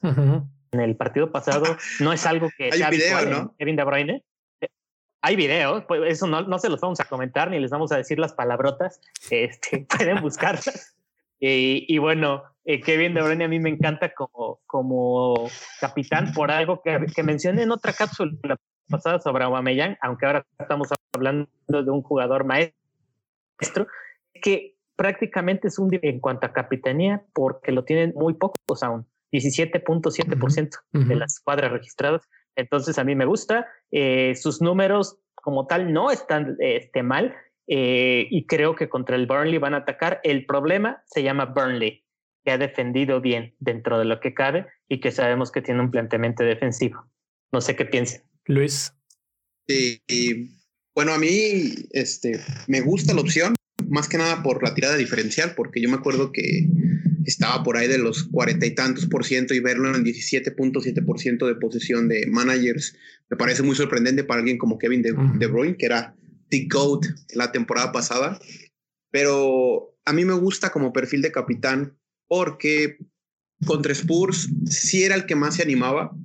en 0.72 0.80
el 0.80 0.96
partido 0.96 1.32
pasado 1.32 1.78
no 2.00 2.14
es 2.14 2.26
algo 2.26 2.50
que 2.58 2.72
sea 2.72 2.90
video, 2.90 3.26
¿no? 3.26 3.56
Kevin 3.58 3.76
De 3.76 3.84
Bruyne. 3.84 4.24
Hay 5.24 5.36
videos, 5.36 5.84
pues 5.88 6.02
eso 6.08 6.26
no, 6.26 6.42
no 6.42 6.58
se 6.58 6.70
los 6.70 6.82
vamos 6.82 7.00
a 7.00 7.06
comentar 7.06 7.52
ni 7.52 7.60
les 7.60 7.70
vamos 7.70 7.92
a 7.92 7.98
decir 7.98 8.18
las 8.18 8.34
palabrotas. 8.34 9.00
Este, 9.30 9.86
pueden 9.98 10.22
buscarlas. 10.22 10.96
Y, 11.42 11.86
y, 11.94 11.98
bueno, 11.98 12.44
eh, 12.66 12.80
Kevin 12.80 13.16
De 13.16 13.22
Bruyne 13.24 13.46
a 13.46 13.48
mí 13.48 13.60
me 13.60 13.72
encanta 13.72 14.14
como, 14.14 14.60
como 14.68 15.50
capitán 15.80 16.32
por 16.34 16.52
algo 16.52 16.82
que, 16.84 17.08
que 17.14 17.24
mencioné 17.24 17.64
en 17.64 17.72
otra 17.72 17.94
cápsula 17.94 18.32
pasada 18.88 19.20
sobre 19.20 19.44
Aubameyang, 19.44 19.98
aunque 20.02 20.28
ahora 20.28 20.46
estamos 20.60 20.90
hablando 21.14 21.50
de 21.68 21.90
un 21.90 22.04
jugador 22.04 22.46
maestro, 22.46 23.88
que 24.40 24.76
prácticamente 24.96 25.68
es 25.68 25.80
un 25.80 25.90
en 26.00 26.20
cuanto 26.20 26.46
a 26.46 26.54
capitanía 26.54 27.24
porque 27.34 27.72
lo 27.72 27.84
tienen 27.84 28.14
muy 28.16 28.36
pocos 28.36 28.84
aún. 28.84 29.08
17.7% 29.32 30.78
de 30.92 31.16
las 31.16 31.40
cuadras 31.40 31.72
registradas. 31.72 32.28
Entonces 32.56 33.00
a 33.00 33.04
mí 33.04 33.16
me 33.16 33.26
gusta. 33.26 33.66
Eh, 33.90 34.36
sus 34.36 34.62
números 34.62 35.18
como 35.36 35.68
tal 35.68 35.92
no 35.94 36.12
están 36.12 36.58
este, 36.60 37.02
mal 37.02 37.34
eh, 37.74 38.28
y 38.30 38.48
creo 38.48 38.76
que 38.76 38.90
contra 38.90 39.16
el 39.16 39.28
Burnley 39.28 39.58
van 39.58 39.74
a 39.74 39.78
atacar. 39.78 40.20
El 40.26 40.46
problema 40.46 41.04
se 41.06 41.24
llama 41.24 41.46
Burnley, 41.46 42.04
que 42.44 42.52
ha 42.52 42.58
defendido 42.58 43.22
bien 43.22 43.56
dentro 43.60 43.98
de 43.98 44.04
lo 44.04 44.20
que 44.20 44.34
cabe 44.34 44.66
y 44.90 45.00
que 45.00 45.10
sabemos 45.10 45.54
que 45.54 45.62
tiene 45.62 45.80
un 45.80 45.90
planteamiento 45.90 46.44
defensivo. 46.44 47.10
No 47.54 47.62
sé 47.62 47.78
qué 47.78 47.86
piensen. 47.86 48.24
Luis. 48.46 48.94
Sí, 49.70 50.02
bueno, 50.94 51.14
a 51.14 51.18
mí 51.18 51.74
este, 51.92 52.42
me 52.68 52.82
gusta 52.82 53.14
la 53.14 53.22
opción, 53.22 53.56
más 53.88 54.10
que 54.10 54.18
nada 54.18 54.44
por 54.44 54.62
la 54.62 54.76
tirada 54.76 54.98
diferencial, 54.98 55.54
porque 55.56 55.80
yo 55.80 55.88
me 55.88 55.96
acuerdo 55.96 56.34
que 56.34 56.68
estaba 57.24 57.64
por 57.64 57.78
ahí 57.78 57.88
de 57.88 58.00
los 58.00 58.24
cuarenta 58.24 58.66
y 58.66 58.76
tantos 58.76 59.06
por 59.06 59.24
ciento 59.24 59.54
y 59.54 59.62
verlo 59.62 59.96
en 59.96 60.04
17.7 60.04 61.06
por 61.06 61.22
ciento 61.22 61.48
de 61.48 61.56
posesión 61.56 62.10
de 62.10 62.26
managers 62.28 62.98
me 63.30 63.38
parece 63.38 63.64
muy 63.64 63.78
sorprendente 63.78 64.26
para 64.26 64.42
alguien 64.42 64.58
como 64.58 64.78
Kevin 64.78 65.02
De, 65.02 65.14
de 65.14 65.48
Bruyne, 65.48 65.78
que 65.78 65.86
era 65.86 66.14
the 66.52 66.68
GOAT 66.70 67.08
la 67.34 67.52
temporada 67.52 67.92
pasada. 67.92 68.40
Pero 69.10 69.96
a 70.06 70.14
mí 70.14 70.24
me 70.24 70.34
gusta 70.34 70.72
como 70.72 70.94
perfil 70.94 71.24
de 71.24 71.32
capitán 71.32 71.98
porque 72.28 72.98
contra 73.66 73.94
Spurs 73.94 74.50
sí 74.66 75.04
era 75.04 75.16
el 75.16 75.26
que 75.26 75.36
más 75.36 75.56
se 75.56 75.64
animaba, 75.64 76.16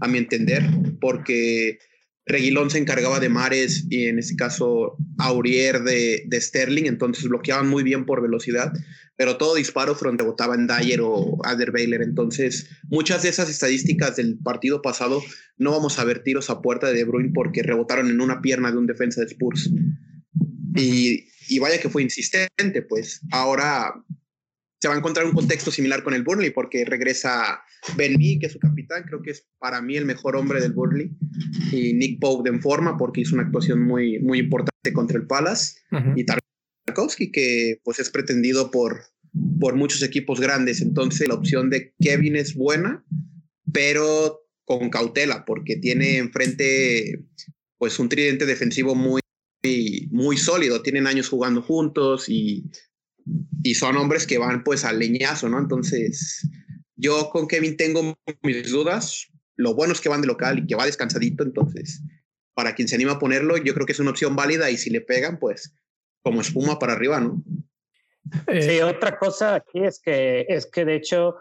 a 0.00 0.08
mi 0.08 0.18
entender, 0.18 0.62
porque 1.00 1.78
Reguilón 2.26 2.70
se 2.70 2.78
encargaba 2.78 3.20
de 3.20 3.28
Mares 3.28 3.86
y 3.88 4.06
en 4.06 4.18
este 4.18 4.36
caso 4.36 4.96
Aurier 5.18 5.82
de, 5.82 6.24
de 6.26 6.40
Sterling, 6.40 6.86
entonces 6.86 7.24
bloqueaban 7.28 7.68
muy 7.68 7.82
bien 7.82 8.04
por 8.04 8.20
velocidad 8.20 8.72
pero 9.16 9.38
todo 9.38 9.54
disparo 9.54 9.94
frente 9.94 10.24
votaba 10.24 10.54
en 10.54 10.66
Dyer 10.66 11.00
o 11.02 11.38
Baylor. 11.72 12.02
Entonces, 12.02 12.68
muchas 12.88 13.22
de 13.22 13.30
esas 13.30 13.48
estadísticas 13.48 14.16
del 14.16 14.38
partido 14.38 14.82
pasado 14.82 15.22
no 15.56 15.70
vamos 15.70 15.98
a 15.98 16.04
ver 16.04 16.22
tiros 16.22 16.50
a 16.50 16.60
puerta 16.60 16.88
de 16.88 16.94
De 16.94 17.04
Bruyne 17.04 17.32
porque 17.34 17.62
rebotaron 17.62 18.10
en 18.10 18.20
una 18.20 18.42
pierna 18.42 18.70
de 18.70 18.78
un 18.78 18.86
defensa 18.86 19.22
de 19.22 19.28
Spurs. 19.28 19.70
Y, 20.74 21.28
y 21.48 21.58
vaya 21.58 21.80
que 21.80 21.88
fue 21.88 22.02
insistente, 22.02 22.82
pues 22.82 23.22
ahora 23.30 23.94
se 24.86 24.88
va 24.88 24.94
a 24.94 24.98
encontrar 24.98 25.26
un 25.26 25.32
contexto 25.32 25.72
similar 25.72 26.04
con 26.04 26.14
el 26.14 26.22
Burnley 26.22 26.50
porque 26.50 26.84
regresa 26.84 27.60
Ben 27.96 28.16
Mee, 28.16 28.38
que 28.38 28.46
es 28.46 28.52
su 28.52 28.60
capitán, 28.60 29.02
creo 29.02 29.20
que 29.20 29.32
es 29.32 29.44
para 29.58 29.82
mí 29.82 29.96
el 29.96 30.04
mejor 30.04 30.36
hombre 30.36 30.60
del 30.60 30.74
Burnley, 30.74 31.10
y 31.72 31.92
Nick 31.92 32.20
Pope 32.20 32.48
en 32.48 32.62
forma 32.62 32.96
porque 32.96 33.22
hizo 33.22 33.34
una 33.34 33.42
actuación 33.42 33.82
muy, 33.82 34.20
muy 34.20 34.38
importante 34.38 34.92
contra 34.92 35.18
el 35.18 35.26
Palace, 35.26 35.80
y 36.14 36.24
Tarkovsky, 36.24 37.32
que 37.32 37.80
pues 37.82 37.98
es 37.98 38.10
pretendido 38.10 38.70
por, 38.70 39.06
por 39.58 39.74
muchos 39.74 40.04
equipos 40.04 40.40
grandes. 40.40 40.80
Entonces 40.80 41.26
la 41.26 41.34
opción 41.34 41.68
de 41.68 41.92
Kevin 41.98 42.36
es 42.36 42.54
buena, 42.54 43.04
pero 43.72 44.46
con 44.64 44.88
cautela, 44.88 45.44
porque 45.44 45.74
tiene 45.74 46.18
enfrente 46.18 47.24
pues 47.76 47.98
un 47.98 48.08
tridente 48.08 48.46
defensivo 48.46 48.94
muy, 48.94 49.20
muy 50.12 50.36
sólido. 50.36 50.80
Tienen 50.80 51.08
años 51.08 51.28
jugando 51.28 51.60
juntos 51.60 52.28
y, 52.28 52.70
y 53.62 53.74
son 53.74 53.96
hombres 53.96 54.26
que 54.26 54.38
van 54.38 54.62
pues 54.64 54.84
al 54.84 54.98
leñazo, 54.98 55.48
¿no? 55.48 55.58
Entonces, 55.58 56.48
yo 56.96 57.30
con 57.30 57.48
Kevin 57.48 57.76
tengo 57.76 58.16
mis 58.42 58.70
dudas. 58.70 59.26
Lo 59.56 59.74
bueno 59.74 59.92
es 59.92 60.00
que 60.00 60.08
van 60.08 60.20
de 60.20 60.26
local 60.26 60.58
y 60.58 60.66
que 60.66 60.74
va 60.74 60.86
descansadito, 60.86 61.42
entonces, 61.42 62.02
para 62.54 62.74
quien 62.74 62.88
se 62.88 62.94
anima 62.94 63.12
a 63.12 63.18
ponerlo, 63.18 63.56
yo 63.56 63.74
creo 63.74 63.86
que 63.86 63.92
es 63.92 64.00
una 64.00 64.10
opción 64.10 64.36
válida 64.36 64.70
y 64.70 64.76
si 64.76 64.90
le 64.90 65.00
pegan, 65.00 65.38
pues 65.38 65.74
como 66.22 66.40
espuma 66.40 66.78
para 66.78 66.92
arriba, 66.92 67.20
¿no? 67.20 67.42
Eh, 68.48 68.62
sí, 68.62 68.80
otra 68.80 69.18
cosa 69.18 69.54
aquí 69.54 69.84
es 69.84 70.00
que, 70.00 70.44
es 70.48 70.66
que 70.66 70.84
de 70.84 70.96
hecho, 70.96 71.36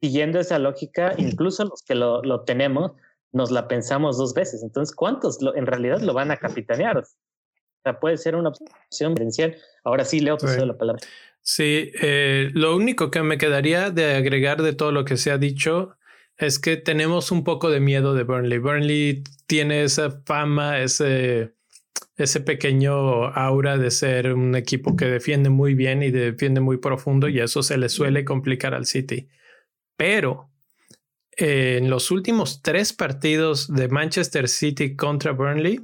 siguiendo 0.00 0.38
esa 0.38 0.58
lógica, 0.58 1.14
incluso 1.18 1.64
los 1.64 1.82
que 1.82 1.94
lo, 1.94 2.22
lo 2.22 2.44
tenemos, 2.44 2.92
nos 3.32 3.50
la 3.50 3.68
pensamos 3.68 4.16
dos 4.16 4.34
veces. 4.34 4.62
Entonces, 4.62 4.94
¿cuántos 4.94 5.38
en 5.54 5.66
realidad 5.66 6.00
lo 6.00 6.14
van 6.14 6.30
a 6.30 6.36
capitanear? 6.36 7.04
Sea, 7.82 8.00
puede 8.00 8.16
ser 8.16 8.36
una 8.36 8.50
opción 8.50 9.14
diferencial. 9.14 9.56
Ahora 9.84 10.04
sí, 10.04 10.20
Leo, 10.20 10.36
te 10.36 10.48
sí. 10.48 10.64
la 10.64 10.76
palabra. 10.76 11.00
Sí, 11.42 11.92
eh, 12.02 12.50
lo 12.52 12.76
único 12.76 13.10
que 13.10 13.22
me 13.22 13.38
quedaría 13.38 13.90
de 13.90 14.16
agregar 14.16 14.62
de 14.62 14.74
todo 14.74 14.92
lo 14.92 15.04
que 15.04 15.16
se 15.16 15.30
ha 15.30 15.38
dicho 15.38 15.96
es 16.36 16.58
que 16.58 16.76
tenemos 16.76 17.32
un 17.32 17.42
poco 17.42 17.70
de 17.70 17.80
miedo 17.80 18.14
de 18.14 18.24
Burnley. 18.24 18.58
Burnley 18.58 19.24
tiene 19.46 19.82
esa 19.82 20.22
fama, 20.24 20.80
ese, 20.80 21.54
ese 22.16 22.40
pequeño 22.40 23.26
aura 23.26 23.76
de 23.78 23.90
ser 23.90 24.34
un 24.34 24.54
equipo 24.54 24.94
que 24.94 25.06
defiende 25.06 25.50
muy 25.50 25.74
bien 25.74 26.02
y 26.02 26.10
defiende 26.10 26.60
muy 26.60 26.76
profundo 26.76 27.28
y 27.28 27.40
eso 27.40 27.62
se 27.62 27.78
le 27.78 27.88
suele 27.88 28.24
complicar 28.24 28.74
al 28.74 28.86
City. 28.86 29.28
Pero 29.96 30.50
en 31.32 31.90
los 31.90 32.10
últimos 32.10 32.62
tres 32.62 32.92
partidos 32.92 33.72
de 33.72 33.88
Manchester 33.88 34.48
City 34.48 34.96
contra 34.96 35.32
Burnley, 35.32 35.80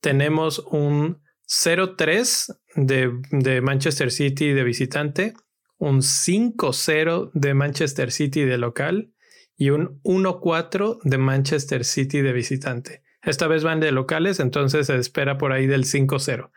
tenemos 0.00 0.58
un 0.58 1.23
0-3 1.48 2.56
de, 2.76 3.12
de, 3.30 3.60
Manchester 3.60 4.10
City 4.10 4.52
de 4.52 4.64
visitante, 4.64 5.34
un 5.78 6.00
5-0 6.00 7.30
de 7.34 7.54
Manchester 7.54 8.10
City 8.10 8.44
de 8.44 8.58
local 8.58 9.12
y 9.56 9.70
un 9.70 10.00
1-4 10.02 10.98
de 11.02 11.18
Manchester 11.18 11.84
City 11.84 12.20
de 12.20 12.32
visitante. 12.32 13.02
Esta 13.22 13.46
vez 13.46 13.64
van 13.64 13.80
de 13.80 13.92
locales, 13.92 14.40
entonces 14.40 14.86
se 14.86 14.96
espera 14.96 15.38
por 15.38 15.52
ahí 15.52 15.66
del 15.66 15.84
5-0. 15.84 16.50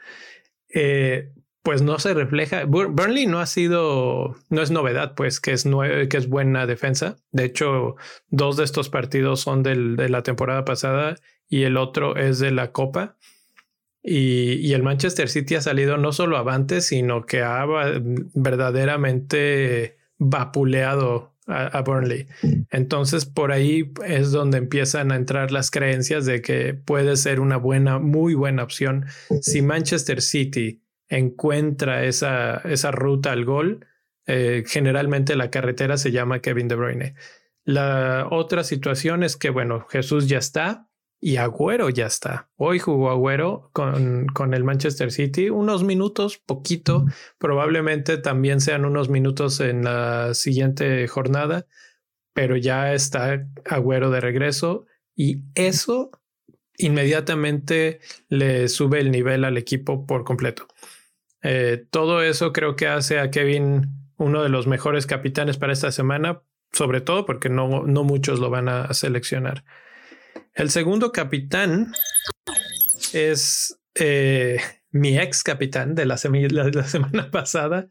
Eh, 0.73 1.31
pues 1.67 1.81
no 1.81 1.99
se 1.99 2.13
refleja. 2.13 2.63
Burnley 2.63 3.25
no 3.25 3.39
ha 3.41 3.45
sido, 3.45 4.37
no 4.49 4.61
es 4.61 4.71
novedad, 4.71 5.15
pues 5.15 5.41
que 5.41 5.51
es, 5.51 5.65
que 5.65 6.17
es 6.17 6.29
buena 6.29 6.65
defensa. 6.65 7.17
De 7.31 7.43
hecho, 7.43 7.97
dos 8.29 8.55
de 8.55 8.63
estos 8.63 8.87
partidos 8.87 9.41
son 9.41 9.63
del, 9.63 9.97
de 9.97 10.07
la 10.07 10.23
temporada 10.23 10.63
pasada 10.63 11.15
y 11.49 11.63
el 11.63 11.75
otro 11.75 12.15
es 12.15 12.39
de 12.39 12.51
la 12.51 12.71
Copa. 12.71 13.16
Y, 14.03 14.53
y, 14.53 14.73
el 14.73 14.83
Manchester 14.83 15.27
City 15.27 15.55
ha 15.55 15.61
salido 15.61 15.97
no 15.97 16.13
solo 16.13 16.37
avante, 16.37 16.81
sino 16.81 17.25
que 17.25 17.41
ha 17.41 17.65
verdaderamente 18.33 19.97
vapuleado 20.17 21.33
a, 21.45 21.65
a, 21.65 21.81
Burnley. 21.81 22.27
Entonces, 22.71 23.25
por 23.25 23.51
ahí 23.51 23.91
es 24.05 24.31
donde 24.31 24.59
empiezan 24.59 25.11
a 25.11 25.15
entrar 25.15 25.51
las 25.51 25.71
creencias 25.71 26.25
de 26.25 26.41
que 26.41 26.73
puede 26.73 27.17
ser 27.17 27.39
una 27.39 27.57
buena, 27.57 27.99
muy 27.99 28.33
buena 28.33 28.63
opción 28.63 29.07
si 29.41 29.61
Manchester 29.61 30.21
City 30.21 30.81
encuentra 31.09 32.05
esa, 32.05 32.57
esa 32.65 32.91
ruta 32.91 33.31
al 33.31 33.45
gol, 33.45 33.85
eh, 34.25 34.63
generalmente 34.67 35.35
la 35.35 35.49
carretera 35.49 35.97
se 35.97 36.11
llama 36.11 36.39
Kevin 36.39 36.67
De 36.67 36.75
Bruyne. 36.75 37.15
La 37.63 38.27
otra 38.29 38.63
situación 38.63 39.23
es 39.23 39.35
que, 39.37 39.49
bueno, 39.49 39.85
Jesús 39.89 40.27
ya 40.27 40.37
está 40.37 40.87
y 41.19 41.37
Agüero 41.37 41.89
ya 41.89 42.05
está. 42.05 42.49
Hoy 42.55 42.79
jugó 42.79 43.09
Agüero 43.09 43.69
con, 43.73 44.27
con 44.27 44.53
el 44.53 44.63
Manchester 44.63 45.11
City 45.11 45.49
unos 45.49 45.83
minutos, 45.83 46.37
poquito, 46.37 47.05
probablemente 47.37 48.17
también 48.17 48.61
sean 48.61 48.85
unos 48.85 49.09
minutos 49.09 49.59
en 49.59 49.83
la 49.83 50.33
siguiente 50.33 51.07
jornada, 51.07 51.65
pero 52.33 52.55
ya 52.55 52.93
está 52.93 53.47
Agüero 53.65 54.11
de 54.11 54.21
regreso 54.21 54.85
y 55.15 55.41
eso 55.55 56.11
inmediatamente 56.77 57.99
le 58.29 58.67
sube 58.67 58.99
el 58.99 59.09
nivel 59.09 59.43
al 59.43 59.57
equipo 59.57 60.05
por 60.05 60.23
completo. 60.23 60.67
Eh, 61.41 61.85
todo 61.89 62.21
eso 62.21 62.53
creo 62.53 62.75
que 62.75 62.87
hace 62.87 63.19
a 63.19 63.31
Kevin 63.31 63.87
uno 64.17 64.43
de 64.43 64.49
los 64.49 64.67
mejores 64.67 65.07
capitanes 65.07 65.57
para 65.57 65.73
esta 65.73 65.91
semana, 65.91 66.43
sobre 66.71 67.01
todo 67.01 67.25
porque 67.25 67.49
no, 67.49 67.83
no 67.87 68.03
muchos 68.03 68.39
lo 68.39 68.51
van 68.51 68.69
a 68.69 68.93
seleccionar. 68.93 69.63
El 70.57 70.69
segundo 70.69 71.11
capitán 71.11 71.93
es 73.13 73.79
eh, 73.95 74.59
mi 74.91 75.17
ex 75.17 75.43
capitán 75.43 75.95
de 75.95 76.05
la, 76.05 76.17
semana 76.17 77.29
pasada 77.31 77.87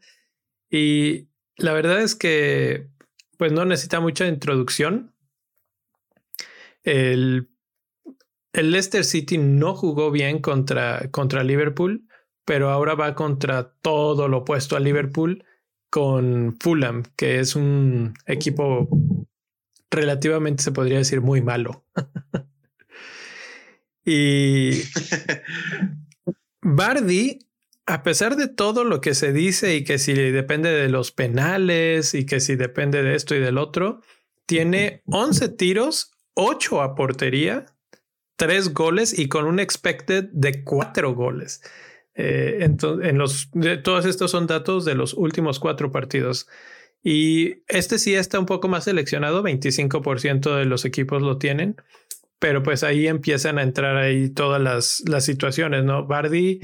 y 0.69 1.29
la 1.55 1.73
verdad 1.73 2.01
es 2.01 2.13
que 2.13 2.89
pues 3.37 3.51
no 3.53 3.65
necesita 3.65 3.99
mucha 3.99 4.27
introducción. 4.27 5.13
El, 6.83 7.49
el 8.53 8.71
Leicester 8.71 9.05
City 9.05 9.37
no 9.37 9.73
jugó 9.73 10.11
bien 10.11 10.39
contra, 10.39 11.09
contra 11.09 11.43
Liverpool 11.43 12.07
pero 12.47 12.69
ahora 12.69 12.95
va 12.95 13.13
contra 13.13 13.73
todo 13.81 14.29
lo 14.29 14.37
opuesto 14.37 14.77
a 14.77 14.79
Liverpool 14.79 15.43
con 15.89 16.55
Fulham, 16.61 17.03
que 17.17 17.39
es 17.39 17.57
un 17.57 18.13
equipo 18.25 18.87
relativamente, 19.91 20.63
se 20.63 20.71
podría 20.71 20.99
decir, 20.99 21.19
muy 21.19 21.41
malo. 21.41 21.83
y 24.09 24.71
Bardi, 26.61 27.39
a 27.85 28.03
pesar 28.03 28.37
de 28.37 28.47
todo 28.47 28.85
lo 28.85 29.01
que 29.01 29.13
se 29.13 29.33
dice 29.33 29.75
y 29.75 29.83
que 29.83 29.97
si 29.97 30.13
depende 30.13 30.69
de 30.71 30.87
los 30.87 31.11
penales 31.11 32.13
y 32.13 32.25
que 32.25 32.39
si 32.39 32.55
depende 32.55 33.03
de 33.03 33.15
esto 33.15 33.35
y 33.35 33.39
del 33.39 33.57
otro, 33.57 33.99
tiene 34.45 35.03
11 35.07 35.49
tiros, 35.49 36.13
8 36.35 36.81
a 36.81 36.95
portería, 36.95 37.65
3 38.37 38.73
goles 38.73 39.17
y 39.17 39.27
con 39.27 39.45
un 39.45 39.59
expected 39.59 40.29
de 40.31 40.63
4 40.63 41.13
goles. 41.13 41.61
Eh, 42.15 42.59
entonces, 42.61 43.09
en 43.09 43.17
los, 43.17 43.49
de, 43.51 43.75
todos 43.75 44.05
estos 44.05 44.31
son 44.31 44.47
datos 44.47 44.85
de 44.85 44.95
los 44.95 45.13
últimos 45.13 45.59
cuatro 45.59 45.91
partidos. 45.91 46.47
Y 47.03 47.63
este 47.67 47.99
sí 47.99 48.15
está 48.15 48.39
un 48.39 48.45
poco 48.45 48.69
más 48.69 48.85
seleccionado, 48.85 49.43
25% 49.43 50.55
de 50.55 50.65
los 50.65 50.85
equipos 50.85 51.21
lo 51.21 51.37
tienen, 51.37 51.75
pero 52.39 52.63
pues 52.63 52.83
ahí 52.83 53.07
empiezan 53.07 53.57
a 53.57 53.63
entrar 53.63 53.97
ahí 53.97 54.29
todas 54.29 54.61
las, 54.61 55.03
las 55.07 55.25
situaciones, 55.25 55.83
¿no? 55.83 56.05
Bardi 56.05 56.59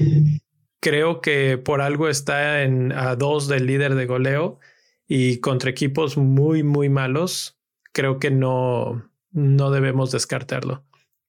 creo 0.80 1.20
que 1.20 1.56
por 1.58 1.80
algo 1.80 2.08
está 2.08 2.62
en 2.62 2.92
a 2.92 3.16
dos 3.16 3.48
del 3.48 3.66
líder 3.66 3.94
de 3.94 4.06
goleo 4.06 4.60
y 5.08 5.38
contra 5.38 5.70
equipos 5.70 6.16
muy, 6.16 6.62
muy 6.62 6.88
malos, 6.88 7.58
creo 7.92 8.18
que 8.18 8.30
no, 8.30 9.10
no 9.30 9.70
debemos 9.70 10.12
descartarlo. 10.12 10.84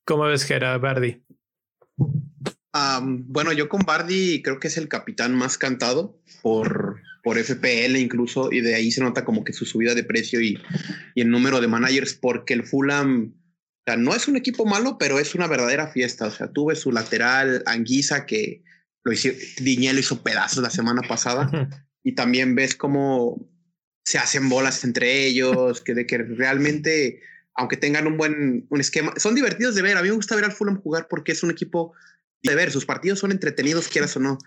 ¿Cómo 0.05 0.23
ves, 0.23 0.43
Gera, 0.43 0.77
Bardi? 0.77 1.23
Um, 1.97 3.25
bueno, 3.27 3.53
yo 3.53 3.69
con 3.69 3.81
Bardi 3.81 4.41
creo 4.41 4.59
que 4.59 4.67
es 4.67 4.77
el 4.77 4.89
capitán 4.89 5.33
más 5.33 5.57
cantado 5.57 6.19
por, 6.41 7.01
por 7.23 7.37
FPL 7.37 7.95
incluso, 7.95 8.51
y 8.51 8.59
de 8.59 8.75
ahí 8.75 8.91
se 8.91 9.01
nota 9.01 9.23
como 9.23 9.43
que 9.43 9.53
su 9.53 9.65
subida 9.65 9.95
de 9.95 10.03
precio 10.03 10.41
y, 10.41 10.59
y 11.15 11.21
el 11.21 11.29
número 11.29 11.61
de 11.61 11.67
managers, 11.67 12.13
porque 12.13 12.53
el 12.53 12.65
Fulham 12.65 13.33
o 13.85 13.91
sea, 13.91 13.97
no 13.97 14.15
es 14.15 14.27
un 14.27 14.35
equipo 14.35 14.65
malo, 14.65 14.97
pero 14.97 15.19
es 15.19 15.35
una 15.35 15.45
verdadera 15.45 15.87
fiesta. 15.87 16.25
O 16.25 16.31
sea, 16.31 16.47
tuve 16.51 16.75
su 16.75 16.91
lateral 16.91 17.61
Anguisa 17.67 18.25
que 18.25 18.63
lo 19.03 19.11
hizo, 19.13 19.29
Diñelo 19.59 19.99
hizo 19.99 20.23
pedazos 20.23 20.63
la 20.63 20.71
semana 20.71 21.03
pasada, 21.07 21.69
y 22.03 22.15
también 22.15 22.55
ves 22.55 22.75
cómo 22.75 23.47
se 24.03 24.17
hacen 24.17 24.49
bolas 24.49 24.83
entre 24.83 25.27
ellos, 25.27 25.81
que 25.81 25.93
de 25.93 26.07
que 26.07 26.17
realmente, 26.17 27.21
aunque 27.53 27.77
tengan 27.77 28.07
un 28.07 28.17
buen 28.17 28.65
un 28.69 28.81
esquema, 28.81 29.13
son 29.17 29.35
divertidos 29.35 29.75
de 29.75 29.83
ver. 29.83 29.97
A 29.97 30.01
mí 30.01 30.09
me 30.09 30.15
gusta 30.15 30.35
ver 30.35 30.45
al 30.45 30.51
Fulham 30.51 30.81
jugar 30.81 31.07
porque 31.07 31.33
es 31.33 31.43
un 31.43 31.51
equipo 31.51 31.93
de 32.41 32.55
ver, 32.55 32.71
sus 32.71 32.87
partidos 32.87 33.19
son 33.19 33.31
entretenidos, 33.31 33.87
quieras 33.87 34.17
o 34.17 34.19
no. 34.19 34.39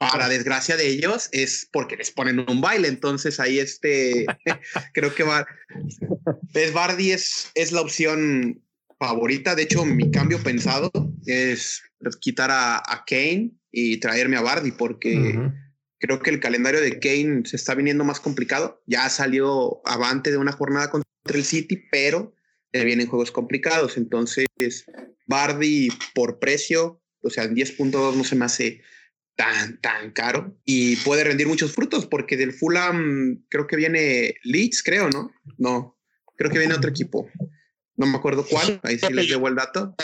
Para 0.00 0.30
desgracia 0.30 0.78
de 0.78 0.88
ellos 0.88 1.28
es 1.30 1.68
porque 1.70 1.94
les 1.94 2.10
ponen 2.10 2.46
un 2.48 2.62
baile, 2.62 2.88
entonces 2.88 3.38
ahí 3.38 3.58
este, 3.58 4.24
creo 4.94 5.14
que 5.14 5.24
va, 5.24 5.46
es 6.54 6.72
Bardi 6.72 7.12
es, 7.12 7.50
es 7.54 7.70
la 7.70 7.82
opción 7.82 8.64
favorita. 8.98 9.54
De 9.54 9.64
hecho, 9.64 9.84
mi 9.84 10.10
cambio 10.10 10.42
pensado 10.42 10.90
es 11.26 11.82
quitar 12.18 12.50
a, 12.50 12.78
a 12.78 13.04
Kane 13.06 13.52
y 13.70 13.98
traerme 13.98 14.38
a 14.38 14.42
Bardi 14.42 14.72
porque 14.72 15.16
uh 15.16 15.20
-huh. 15.20 15.54
creo 15.98 16.20
que 16.20 16.30
el 16.30 16.40
calendario 16.40 16.80
de 16.80 16.98
Kane 16.98 17.42
se 17.44 17.56
está 17.56 17.74
viniendo 17.74 18.02
más 18.02 18.20
complicado. 18.20 18.82
Ya 18.86 19.06
salió 19.10 19.82
avante 19.86 20.30
de 20.30 20.38
una 20.38 20.52
jornada 20.52 20.90
contra 20.90 21.10
el 21.34 21.44
City, 21.44 21.84
pero 21.92 22.34
le 22.72 22.86
vienen 22.86 23.06
juegos 23.06 23.32
complicados. 23.32 23.98
Entonces, 23.98 24.46
Bardi 25.26 25.90
por 26.14 26.38
precio, 26.38 27.02
o 27.22 27.28
sea, 27.28 27.44
en 27.44 27.54
10.2 27.54 28.14
no 28.14 28.24
se 28.24 28.36
me 28.36 28.46
hace 28.46 28.80
tan, 29.40 29.80
tan 29.80 30.10
caro 30.10 30.54
y 30.66 30.96
puede 30.96 31.24
rendir 31.24 31.46
muchos 31.46 31.72
frutos 31.72 32.04
porque 32.04 32.36
del 32.36 32.52
Fulham 32.52 33.42
creo 33.48 33.66
que 33.66 33.76
viene 33.76 34.34
Leeds, 34.44 34.82
creo, 34.82 35.08
¿no? 35.08 35.32
No, 35.56 35.98
creo 36.36 36.50
que 36.50 36.58
viene 36.58 36.74
otro 36.74 36.90
equipo. 36.90 37.30
No 37.96 38.04
me 38.04 38.18
acuerdo 38.18 38.44
cuál, 38.46 38.80
ahí 38.82 38.98
sí 38.98 39.10
les 39.10 39.30
debo 39.30 39.48
el 39.48 39.54
dato. 39.54 39.94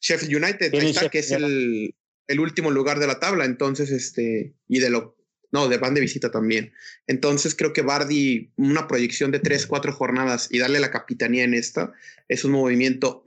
Sheffield 0.00 0.42
United, 0.42 0.74
ahí 0.74 0.90
está, 0.90 1.08
que 1.08 1.20
es 1.20 1.30
el, 1.30 1.94
el 2.26 2.40
último 2.40 2.72
lugar 2.72 2.98
de 2.98 3.06
la 3.06 3.20
tabla, 3.20 3.44
entonces, 3.44 3.92
este, 3.92 4.56
y 4.66 4.80
de 4.80 4.90
lo, 4.90 5.16
no, 5.52 5.68
de 5.68 5.78
van 5.78 5.94
de 5.94 6.00
visita 6.00 6.32
también. 6.32 6.72
Entonces 7.06 7.54
creo 7.54 7.72
que 7.72 7.82
Bardi, 7.82 8.50
una 8.56 8.88
proyección 8.88 9.30
de 9.30 9.38
tres, 9.38 9.68
cuatro 9.68 9.92
jornadas 9.92 10.48
y 10.50 10.58
darle 10.58 10.80
la 10.80 10.90
capitanía 10.90 11.44
en 11.44 11.54
esta, 11.54 11.92
es 12.26 12.44
un 12.44 12.50
movimiento 12.50 13.22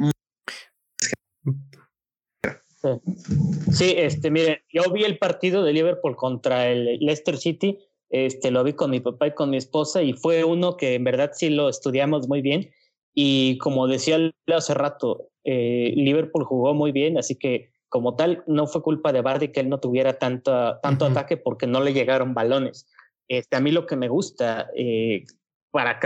Sí, 3.72 3.94
este, 3.98 4.30
mire, 4.30 4.64
yo 4.72 4.92
vi 4.92 5.04
el 5.04 5.18
partido 5.18 5.64
de 5.64 5.74
Liverpool 5.74 6.16
contra 6.16 6.68
el 6.68 7.00
Leicester 7.00 7.38
City, 7.38 7.80
este, 8.10 8.52
lo 8.52 8.64
vi 8.64 8.74
con 8.74 8.92
mi 8.92 9.00
papá 9.00 9.28
y 9.28 9.34
con 9.34 9.50
mi 9.50 9.58
esposa 9.58 10.02
y 10.04 10.14
fue 10.14 10.44
uno 10.44 10.78
que 10.78 10.96
en 10.96 11.04
verdad 11.04 11.32
sí 11.34 11.50
lo 11.50 11.70
estudiamos 11.70 12.28
muy 12.28 12.42
bien 12.42 12.70
y 13.14 13.58
como 13.58 13.88
decía 13.88 14.18
hace 14.56 14.74
rato, 14.74 15.30
eh, 15.44 15.92
Liverpool 15.96 16.44
jugó 16.44 16.74
muy 16.74 16.92
bien, 16.92 17.18
así 17.18 17.36
que 17.36 17.72
como 17.90 18.16
tal 18.16 18.44
no 18.48 18.68
fue 18.68 18.84
culpa 18.84 19.12
de 19.12 19.22
Bardi 19.22 19.48
que 19.48 19.62
él 19.62 19.70
no 19.70 19.80
tuviera 19.80 20.20
tanto, 20.20 20.78
tanto 20.84 21.06
ataque 21.06 21.38
porque 21.38 21.68
no 21.68 21.82
le 21.82 21.94
llegaron 21.94 22.34
balones. 22.34 22.86
Este, 23.28 23.58
a 23.58 23.60
mí 23.60 23.72
lo 23.72 23.88
que 23.88 23.96
me 23.96 24.08
gusta 24.08 24.70
eh, 24.76 25.26
para 25.72 26.00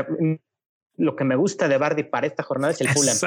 lo 1.01 1.15
que 1.15 1.23
me 1.23 1.35
gusta 1.35 1.67
de 1.67 1.77
Bardi 1.77 2.03
para 2.03 2.27
esta 2.27 2.43
jornada 2.43 2.73
es 2.73 2.81
el 2.81 2.89
Fulham. 2.89 3.17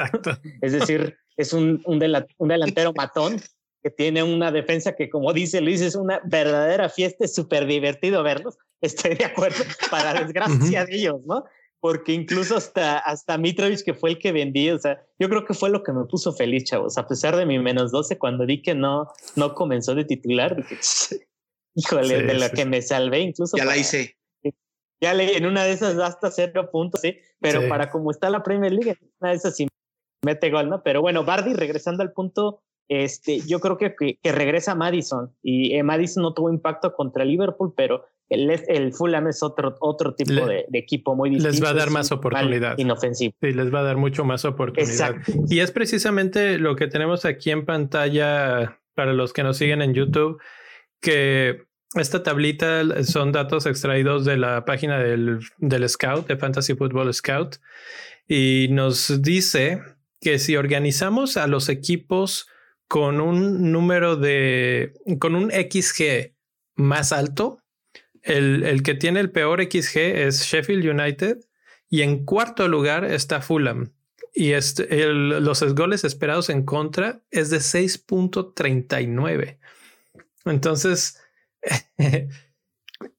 Es 0.61 0.71
decir, 0.71 1.17
es 1.37 1.53
un, 1.53 1.81
un, 1.85 1.99
delantero 1.99 2.93
matón 2.97 3.41
que 3.83 3.91
tiene 3.91 4.23
una 4.23 4.51
defensa 4.51 4.95
que, 4.95 5.09
como 5.09 5.33
dice 5.33 5.61
Luis, 5.61 5.81
es 5.81 5.95
una 5.95 6.21
verdadera 6.23 6.89
fiesta, 6.89 7.25
es 7.25 7.35
súper 7.35 7.67
divertido 7.67 8.23
verlos. 8.23 8.57
Estoy 8.81 9.15
de 9.15 9.25
acuerdo, 9.25 9.63
para 9.91 10.13
desgracia 10.13 10.85
de 10.85 10.95
ellos, 10.95 11.21
¿no? 11.25 11.43
Porque 11.79 12.13
incluso 12.13 12.55
hasta, 12.55 12.97
hasta 12.97 13.37
Mitrovic, 13.37 13.83
que 13.83 13.93
fue 13.93 14.11
el 14.11 14.19
que 14.19 14.31
vendí, 14.31 14.71
o 14.71 14.79
sea, 14.79 15.05
yo 15.19 15.29
creo 15.29 15.45
que 15.45 15.53
fue 15.53 15.69
lo 15.69 15.83
que 15.83 15.91
me 15.91 16.05
puso 16.05 16.33
feliz, 16.33 16.63
chavos. 16.63 16.97
A 16.97 17.07
pesar 17.07 17.35
de 17.35 17.45
mi 17.45 17.59
menos 17.59 17.91
12, 17.91 18.17
cuando 18.17 18.45
vi 18.45 18.61
que 18.61 18.73
no, 18.73 19.07
no 19.35 19.53
comenzó 19.53 19.93
de 19.93 20.05
titular, 20.05 20.55
dije, 20.55 20.77
híjole, 21.75 22.23
de 22.23 22.33
lo 22.33 22.49
que 22.49 22.65
me 22.65 22.81
salvé, 22.81 23.19
incluso. 23.19 23.55
Ya 23.57 23.65
la 23.65 23.77
hice. 23.77 24.17
Ya 25.01 25.13
le, 25.13 25.37
en 25.37 25.45
una 25.45 25.65
de 25.65 25.73
esas 25.73 25.97
hasta 25.97 26.31
cero 26.31 26.69
puntos, 26.71 27.01
sí, 27.01 27.17
pero 27.51 27.67
para 27.69 27.89
como 27.89 28.11
está 28.11 28.29
la 28.29 28.43
Premier 28.43 28.71
League, 28.71 28.97
esas 29.21 29.55
sí 29.55 29.67
mete 30.23 30.49
gol, 30.49 30.69
¿no? 30.69 30.81
Pero 30.83 31.01
bueno, 31.01 31.23
Bardi, 31.23 31.53
regresando 31.53 32.03
al 32.03 32.11
punto, 32.11 32.61
este, 32.87 33.41
yo 33.41 33.59
creo 33.59 33.77
que, 33.77 33.95
que, 33.95 34.31
regresa 34.31 34.75
Madison 34.75 35.33
y 35.41 35.75
eh, 35.75 35.83
Madison 35.83 36.23
no 36.23 36.33
tuvo 36.33 36.49
impacto 36.49 36.93
contra 36.93 37.25
Liverpool, 37.25 37.73
pero 37.75 38.05
el, 38.29 38.49
el 38.67 38.93
Fulham 38.93 39.27
es 39.27 39.43
otro, 39.43 39.75
otro 39.79 40.13
tipo 40.15 40.45
de, 40.45 40.65
equipo 40.73 41.15
muy 41.15 41.29
distinto. 41.29 41.51
Les 41.51 41.63
va 41.63 41.69
a 41.69 41.73
dar 41.73 41.89
más 41.89 42.11
oportunidad. 42.11 42.77
Inofensivo. 42.77 43.33
Sí, 43.41 43.51
les 43.51 43.73
va 43.73 43.79
a 43.79 43.83
dar 43.83 43.97
mucho 43.97 44.25
más 44.25 44.45
oportunidad. 44.45 45.15
Y 45.47 45.59
es 45.59 45.71
precisamente 45.71 46.57
lo 46.57 46.75
que 46.75 46.87
tenemos 46.87 47.25
aquí 47.25 47.51
en 47.51 47.65
pantalla 47.65 48.79
para 48.95 49.13
los 49.13 49.33
que 49.33 49.43
nos 49.43 49.57
siguen 49.57 49.81
en 49.81 49.93
YouTube, 49.93 50.41
que 51.01 51.63
esta 51.95 52.23
tablita 52.23 53.03
son 53.03 53.31
datos 53.31 53.65
extraídos 53.65 54.25
de 54.25 54.37
la 54.37 54.65
página 54.65 54.99
del, 54.99 55.39
del 55.57 55.89
Scout, 55.89 56.27
de 56.27 56.37
Fantasy 56.37 56.75
Football 56.75 57.13
Scout, 57.13 57.57
y 58.27 58.67
nos 58.71 59.21
dice 59.21 59.81
que 60.19 60.39
si 60.39 60.55
organizamos 60.55 61.37
a 61.37 61.47
los 61.47 61.69
equipos 61.69 62.47
con 62.87 63.21
un 63.21 63.71
número 63.71 64.15
de, 64.15 64.93
con 65.19 65.35
un 65.35 65.51
XG 65.51 66.33
más 66.75 67.11
alto, 67.11 67.61
el, 68.21 68.63
el, 68.63 68.83
que 68.83 68.95
tiene 68.95 69.19
el 69.19 69.31
peor 69.31 69.63
XG 69.63 69.97
es 69.97 70.43
Sheffield 70.43 70.85
United 70.85 71.39
y 71.89 72.01
en 72.01 72.25
cuarto 72.25 72.67
lugar 72.67 73.05
está 73.05 73.41
Fulham. 73.41 73.91
Y 74.33 74.51
este, 74.51 75.03
el, 75.03 75.29
los 75.29 75.63
goles 75.75 76.03
esperados 76.03 76.49
en 76.49 76.63
contra 76.63 77.21
es 77.31 77.49
de 77.49 77.57
6.39. 77.57 79.57
Entonces, 80.45 81.21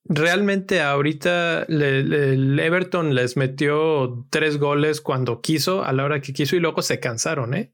realmente 0.05 0.81
ahorita 0.81 1.65
el 1.65 2.59
Everton 2.59 3.15
les 3.15 3.37
metió 3.37 4.27
tres 4.31 4.59
goles 4.59 5.01
cuando 5.01 5.41
quiso, 5.41 5.85
a 5.85 5.93
la 5.93 6.05
hora 6.05 6.21
que 6.21 6.33
quiso, 6.33 6.57
y 6.57 6.61
luego 6.61 6.83
se 6.83 7.01
cansaron, 7.01 7.55
¿eh? 7.55 7.73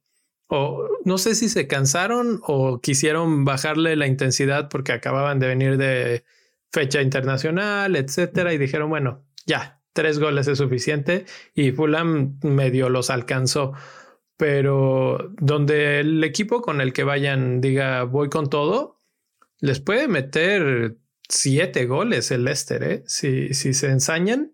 O 0.48 0.86
no 1.04 1.18
sé 1.18 1.34
si 1.34 1.48
se 1.48 1.66
cansaron 1.66 2.40
o 2.46 2.80
quisieron 2.80 3.44
bajarle 3.44 3.96
la 3.96 4.06
intensidad 4.06 4.68
porque 4.68 4.92
acababan 4.92 5.38
de 5.38 5.46
venir 5.46 5.78
de 5.78 6.24
fecha 6.70 7.00
internacional, 7.02 7.96
etcétera, 7.96 8.52
y 8.52 8.58
dijeron, 8.58 8.90
bueno, 8.90 9.24
ya, 9.46 9.82
tres 9.92 10.18
goles 10.18 10.48
es 10.48 10.58
suficiente, 10.58 11.26
y 11.54 11.72
Fulham 11.72 12.38
medio 12.42 12.88
los 12.88 13.10
alcanzó. 13.10 13.72
Pero 14.36 15.32
donde 15.38 16.00
el 16.00 16.24
equipo 16.24 16.62
con 16.62 16.80
el 16.80 16.92
que 16.92 17.04
vayan 17.04 17.60
diga 17.60 18.02
voy 18.04 18.28
con 18.28 18.50
todo, 18.50 19.01
les 19.62 19.78
puede 19.78 20.08
meter 20.08 20.96
siete 21.28 21.86
goles 21.86 22.32
el 22.32 22.44
Leicester, 22.44 22.82
¿eh? 22.82 23.04
Si, 23.06 23.54
si 23.54 23.74
se 23.74 23.88
ensañan, 23.90 24.52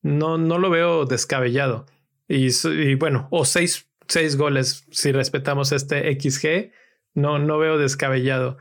no, 0.00 0.38
no 0.38 0.58
lo 0.58 0.70
veo 0.70 1.06
descabellado. 1.06 1.86
Y, 2.28 2.48
y, 2.68 2.94
bueno, 2.94 3.26
o 3.32 3.44
seis, 3.44 3.90
seis 4.06 4.36
goles 4.36 4.86
si 4.92 5.10
respetamos 5.10 5.72
este 5.72 6.08
XG, 6.18 6.72
no, 7.14 7.40
no 7.40 7.58
veo 7.58 7.78
descabellado. 7.78 8.58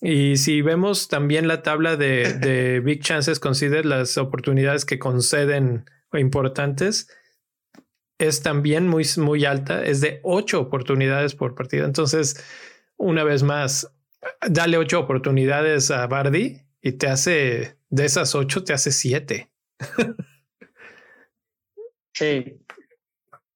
Y 0.00 0.38
si 0.38 0.62
vemos 0.62 1.08
también 1.08 1.48
la 1.48 1.62
tabla 1.62 1.96
de, 1.96 2.32
de 2.32 2.80
Big 2.84 3.02
Chances 3.02 3.38
Consider, 3.38 3.84
las 3.84 4.16
oportunidades 4.16 4.86
que 4.86 4.98
conceden 4.98 5.84
o 6.12 6.16
importantes, 6.16 7.08
es 8.16 8.40
también 8.40 8.88
muy, 8.88 9.04
muy 9.18 9.44
alta, 9.44 9.84
es 9.84 10.00
de 10.00 10.20
ocho 10.22 10.60
oportunidades 10.60 11.34
por 11.34 11.54
partido. 11.54 11.84
Entonces, 11.84 12.42
una 12.96 13.22
vez 13.22 13.42
más, 13.42 13.92
dale 14.48 14.76
ocho 14.76 15.00
oportunidades 15.00 15.90
a 15.90 16.06
Bardi 16.06 16.62
y 16.82 16.92
te 16.92 17.08
hace, 17.08 17.76
de 17.88 18.04
esas 18.04 18.34
ocho, 18.34 18.64
te 18.64 18.72
hace 18.72 18.92
siete. 18.92 19.50
sí. 22.14 22.58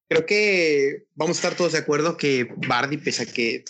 Creo 0.07 0.25
que 0.25 1.07
vamos 1.15 1.37
a 1.37 1.39
estar 1.39 1.57
todos 1.57 1.71
de 1.71 1.79
acuerdo 1.79 2.15
que 2.17 2.47
Bardi, 2.67 2.97
pese 2.97 3.23
a 3.23 3.25
que 3.25 3.65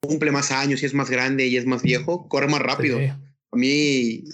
cumple 0.00 0.30
más 0.30 0.52
años 0.52 0.82
y 0.82 0.86
es 0.86 0.94
más 0.94 1.10
grande 1.10 1.46
y 1.46 1.56
es 1.56 1.66
más 1.66 1.82
viejo, 1.82 2.28
corre 2.28 2.46
más 2.46 2.60
rápido. 2.60 2.98
A 2.98 3.56
mí 3.56 4.24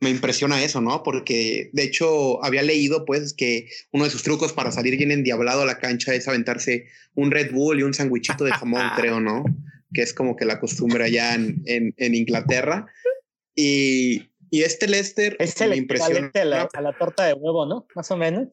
me 0.00 0.10
impresiona 0.10 0.62
eso, 0.62 0.80
¿no? 0.80 1.02
Porque 1.02 1.70
de 1.72 1.82
hecho 1.84 2.42
había 2.44 2.62
leído 2.62 3.04
pues 3.04 3.32
que 3.32 3.68
uno 3.92 4.04
de 4.04 4.10
sus 4.10 4.22
trucos 4.22 4.52
para 4.52 4.72
salir 4.72 4.96
bien 4.96 5.12
endiablado 5.12 5.62
a 5.62 5.66
la 5.66 5.78
cancha 5.78 6.14
es 6.14 6.26
aventarse 6.26 6.86
un 7.14 7.30
Red 7.30 7.52
Bull 7.52 7.80
y 7.80 7.82
un 7.82 7.94
sandwichito 7.94 8.44
de 8.44 8.52
jamón, 8.52 8.82
creo, 8.96 9.20
¿no? 9.20 9.44
Que 9.92 10.02
es 10.02 10.14
como 10.14 10.36
que 10.36 10.44
la 10.44 10.60
costumbre 10.60 11.04
allá 11.04 11.34
en, 11.34 11.62
en 11.66 12.14
Inglaterra. 12.14 12.86
Y, 13.54 14.30
y 14.50 14.62
este 14.62 14.88
Lester 14.88 15.36
es 15.38 15.60
el 15.60 15.74
impresiona. 15.74 16.30
A 16.34 16.44
la, 16.44 16.68
a 16.72 16.80
la 16.80 16.96
torta 16.96 17.24
de 17.24 17.34
huevo, 17.34 17.66
¿no? 17.66 17.86
Más 17.94 18.10
o 18.10 18.16
menos. 18.16 18.48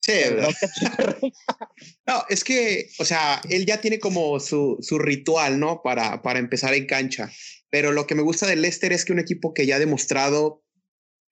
Sí, 0.00 0.12
no, 2.06 2.24
es 2.28 2.42
que, 2.42 2.88
o 2.98 3.04
sea, 3.04 3.40
él 3.48 3.66
ya 3.66 3.80
tiene 3.80 4.00
como 4.00 4.40
su, 4.40 4.78
su 4.80 4.98
ritual, 4.98 5.60
¿no? 5.60 5.80
Para, 5.82 6.22
para 6.22 6.40
empezar 6.40 6.74
en 6.74 6.86
cancha. 6.86 7.30
Pero 7.70 7.92
lo 7.92 8.06
que 8.06 8.16
me 8.16 8.22
gusta 8.22 8.46
del 8.46 8.62
Lester 8.62 8.92
es 8.92 9.04
que 9.04 9.12
un 9.12 9.20
equipo 9.20 9.54
que 9.54 9.64
ya 9.64 9.76
ha 9.76 9.78
demostrado 9.78 10.64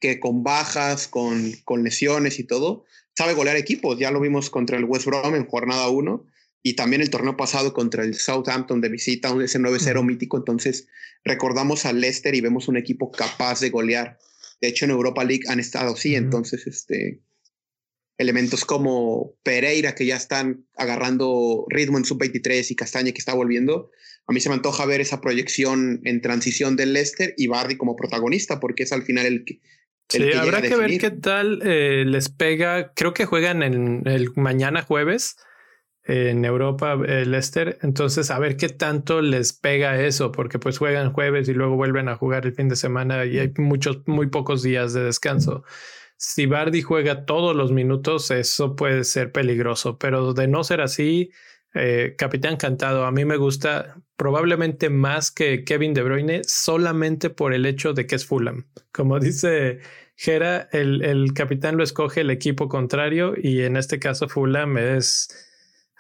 que 0.01 0.20
con 0.20 0.44
bajas, 0.44 1.09
con, 1.09 1.53
con 1.64 1.83
lesiones 1.83 2.38
y 2.38 2.44
todo, 2.44 2.85
sabe 3.16 3.35
golear 3.35 3.57
equipos. 3.57 3.99
Ya 3.99 4.11
lo 4.11 4.20
vimos 4.20 4.51
contra 4.51 4.79
el 4.79 4.85
West 4.85 5.05
Brom 5.05 5.35
en 5.35 5.46
jornada 5.46 5.88
1 5.88 6.27
y 6.62 6.75
también 6.75 7.01
el 7.01 7.11
torneo 7.11 7.37
pasado 7.37 7.73
contra 7.73 8.05
el 8.05 8.14
Southampton 8.14 8.81
de 8.81 8.90
visita, 8.90 9.35
ese 9.42 9.59
9-0 9.59 10.05
mítico. 10.05 10.37
Entonces, 10.37 10.88
recordamos 11.25 11.87
al 11.87 12.01
Leicester 12.01 12.35
y 12.35 12.40
vemos 12.40 12.68
un 12.68 12.77
equipo 12.77 13.11
capaz 13.11 13.61
de 13.61 13.70
golear. 13.70 14.18
De 14.61 14.68
hecho, 14.68 14.85
en 14.85 14.90
Europa 14.90 15.25
League 15.25 15.44
han 15.49 15.59
estado 15.59 15.94
así. 15.94 16.14
Entonces, 16.14 16.66
este, 16.66 17.23
elementos 18.18 18.66
como 18.66 19.37
Pereira, 19.42 19.94
que 19.94 20.05
ya 20.05 20.16
están 20.16 20.66
agarrando 20.77 21.64
ritmo 21.70 21.96
en 21.96 22.05
sub-23 22.05 22.70
y 22.70 22.75
Castaña, 22.75 23.12
que 23.12 23.18
está 23.18 23.33
volviendo. 23.33 23.90
A 24.27 24.33
mí 24.33 24.40
se 24.40 24.51
me 24.51 24.55
antoja 24.55 24.85
ver 24.85 25.01
esa 25.01 25.23
proyección 25.23 26.03
en 26.05 26.20
transición 26.20 26.77
del 26.77 26.92
Leicester 26.92 27.33
y 27.38 27.46
Bardi 27.46 27.79
como 27.79 27.96
protagonista, 27.96 28.61
porque 28.61 28.83
es 28.83 28.92
al 28.92 29.03
final 29.03 29.25
el 29.25 29.44
que. 29.46 29.61
sí, 30.11 30.31
habrá 30.35 30.61
que 30.61 30.77
ver 30.77 30.99
qué 30.99 31.11
tal 31.11 31.62
eh, 31.64 32.05
les 32.07 32.29
pega. 32.29 32.92
Creo 32.94 33.14
que 33.14 33.25
juegan 33.25 33.62
en 33.62 34.03
el 34.07 34.31
mañana 34.37 34.83
jueves 34.83 35.37
en 36.05 36.45
Europa 36.45 36.99
el 37.07 37.31
Leicester. 37.31 37.79
Entonces, 37.83 38.31
a 38.31 38.39
ver 38.39 38.57
qué 38.57 38.69
tanto 38.69 39.21
les 39.23 39.53
pega 39.53 40.01
eso, 40.01 40.33
porque 40.33 40.59
pues 40.59 40.79
juegan 40.79 41.13
jueves 41.13 41.49
y 41.49 41.55
luego 41.55 41.77
vuelven 41.77 42.09
a 42.09 42.17
jugar 42.17 42.47
el 42.47 42.55
fin 42.55 42.69
de 42.69 42.77
semana 42.77 43.25
y 43.25 43.39
hay 43.39 43.53
muchos, 43.59 44.07
muy 44.07 44.29
pocos 44.29 44.63
días 44.63 44.93
de 44.93 45.05
descanso. 45.05 45.65
Si 46.17 46.47
Bardi 46.47 46.83
juega 46.83 47.25
todos 47.25 47.57
los 47.57 47.73
minutos, 47.73 48.31
eso 48.31 48.77
puede 48.77 49.05
ser 49.05 49.33
peligroso, 49.33 49.99
pero 49.99 50.35
de 50.35 50.49
no 50.49 50.65
ser 50.65 50.83
así, 50.83 51.31
eh, 51.75 52.15
Capitán 52.19 52.57
Cantado, 52.57 53.05
a 53.07 53.13
mí 53.13 53.25
me 53.25 53.37
gusta 53.37 53.97
probablemente 54.17 54.91
más 54.91 55.31
que 55.31 55.65
Kevin 55.65 55.95
De 55.95 56.03
Bruyne 56.03 56.43
solamente 56.45 57.31
por 57.31 57.55
el 57.55 57.65
hecho 57.65 57.95
de 57.95 58.07
que 58.07 58.17
es 58.17 58.27
Fulham. 58.27 58.67
Como 58.93 59.19
dice 59.19 59.79
Gera, 60.17 60.69
el, 60.73 61.03
el 61.03 61.33
capitán 61.33 61.77
lo 61.77 61.85
escoge 61.85 62.21
el 62.23 62.31
equipo 62.31 62.69
contrario 62.69 63.35
y 63.41 63.63
en 63.63 63.77
este 63.77 63.99
caso 63.99 64.29
Fulham 64.29 64.77
es 64.77 65.50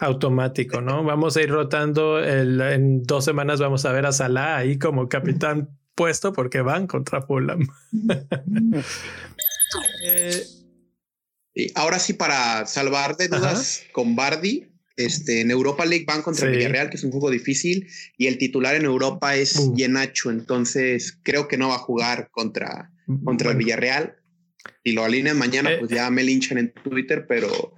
automático, 0.00 0.80
¿no? 0.80 1.04
Vamos 1.04 1.36
a 1.36 1.42
ir 1.42 1.50
rotando. 1.50 2.18
El, 2.18 2.60
en 2.60 3.02
dos 3.04 3.24
semanas 3.24 3.60
vamos 3.60 3.84
a 3.84 3.92
ver 3.92 4.06
a 4.06 4.12
Salah 4.12 4.56
ahí 4.56 4.78
como 4.78 5.08
capitán 5.08 5.68
puesto 5.94 6.32
porque 6.32 6.62
van 6.62 6.86
contra 6.86 7.22
Fulham. 7.22 7.66
eh, 10.06 10.44
y 11.54 11.70
ahora 11.74 11.98
sí, 11.98 12.14
para 12.14 12.66
salvar 12.66 13.16
de 13.16 13.28
dudas 13.28 13.82
con 13.92 14.16
Bardi, 14.16 14.70
este, 14.96 15.40
en 15.40 15.50
Europa 15.50 15.84
League 15.84 16.04
van 16.06 16.22
contra 16.22 16.48
Villarreal, 16.48 16.90
que 16.90 16.96
es 16.96 17.04
un 17.04 17.10
juego 17.10 17.30
difícil, 17.30 17.88
y 18.16 18.26
el 18.26 18.38
titular 18.38 18.74
en 18.76 18.84
Europa 18.84 19.34
es 19.34 19.56
uh. 19.56 19.74
Yenacho, 19.74 20.30
entonces 20.30 21.18
creo 21.22 21.48
que 21.48 21.56
no 21.56 21.68
va 21.68 21.76
a 21.76 21.78
jugar 21.78 22.30
contra, 22.30 22.90
contra 23.24 23.50
el 23.50 23.56
Villarreal. 23.56 24.16
Y 24.84 24.92
lo 24.92 25.04
alinean 25.04 25.38
mañana, 25.38 25.72
eh, 25.72 25.76
pues 25.78 25.90
ya 25.90 26.10
me 26.10 26.22
linchan 26.22 26.58
en 26.58 26.72
Twitter, 26.72 27.26
pero 27.26 27.74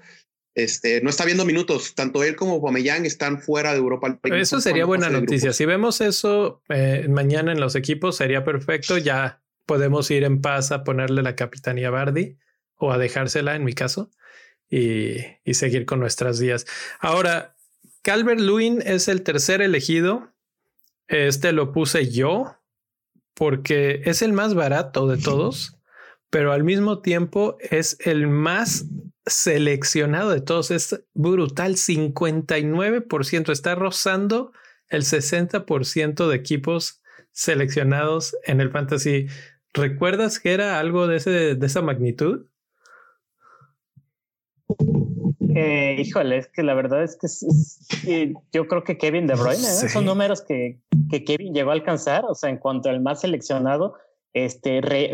este, 0.54 1.00
no 1.02 1.10
está 1.10 1.24
viendo 1.24 1.44
minutos. 1.44 1.94
Tanto 1.94 2.22
él 2.24 2.36
como 2.36 2.60
Pomeyang 2.60 3.06
están 3.06 3.40
fuera 3.40 3.72
de 3.72 3.78
Europa. 3.78 4.18
Eso 4.24 4.60
sería 4.60 4.84
buena 4.84 5.10
noticia. 5.10 5.52
Si 5.52 5.64
vemos 5.64 6.00
eso 6.00 6.62
eh, 6.68 7.06
mañana 7.08 7.52
en 7.52 7.60
los 7.60 7.74
equipos, 7.74 8.16
sería 8.16 8.44
perfecto. 8.44 8.98
Ya 8.98 9.42
podemos 9.66 10.10
ir 10.10 10.24
en 10.24 10.40
paz 10.40 10.72
a 10.72 10.84
ponerle 10.84 11.22
la 11.22 11.36
capitanía 11.36 11.88
a 11.88 11.90
Bardi 11.90 12.38
o 12.76 12.92
a 12.92 12.98
dejársela 12.98 13.54
en 13.54 13.64
mi 13.64 13.72
caso 13.72 14.10
y, 14.68 15.16
y 15.44 15.54
seguir 15.54 15.86
con 15.86 16.00
nuestras 16.00 16.38
días. 16.38 16.66
Ahora, 17.00 17.54
Calvert 18.02 18.40
Lewin 18.40 18.82
es 18.84 19.08
el 19.08 19.22
tercer 19.22 19.62
elegido. 19.62 20.32
Este 21.08 21.52
lo 21.52 21.72
puse 21.72 22.10
yo 22.10 22.56
porque 23.34 24.02
es 24.04 24.22
el 24.22 24.32
más 24.32 24.54
barato 24.54 25.06
de 25.06 25.18
todos, 25.18 25.78
pero 26.32 26.52
al 26.52 26.64
mismo 26.64 27.02
tiempo 27.02 27.58
es 27.60 27.98
el 28.00 28.26
más 28.26 28.86
seleccionado 29.26 30.30
de 30.30 30.40
todos. 30.40 30.70
Es 30.70 31.04
brutal, 31.12 31.74
59%. 31.74 33.52
Está 33.52 33.74
rozando 33.74 34.52
el 34.88 35.02
60% 35.02 36.26
de 36.26 36.34
equipos 36.34 37.02
seleccionados 37.32 38.34
en 38.46 38.62
el 38.62 38.70
fantasy. 38.70 39.26
¿Recuerdas 39.74 40.40
que 40.40 40.54
era 40.54 40.80
algo 40.80 41.06
de, 41.06 41.16
ese, 41.16 41.54
de 41.54 41.66
esa 41.66 41.82
magnitud? 41.82 42.46
Eh, 45.54 45.96
híjole, 45.98 46.38
es 46.38 46.48
que 46.48 46.62
la 46.62 46.72
verdad 46.72 47.02
es 47.02 47.18
que 48.02 48.32
yo 48.52 48.66
creo 48.68 48.84
que 48.84 48.96
Kevin 48.96 49.26
De 49.26 49.34
Bruyne, 49.34 49.58
¿eh? 49.58 49.88
son 49.90 50.06
números 50.06 50.40
que, 50.40 50.80
que, 51.10 51.24
Kevin 51.24 51.52
llegó 51.52 51.72
a 51.72 51.74
alcanzar, 51.74 52.24
o 52.24 52.34
sea, 52.34 52.48
en 52.48 52.56
cuanto 52.56 52.88
al 52.88 53.02
más 53.02 53.20
seleccionado, 53.20 53.96
este, 54.32 54.80
re, 54.80 55.12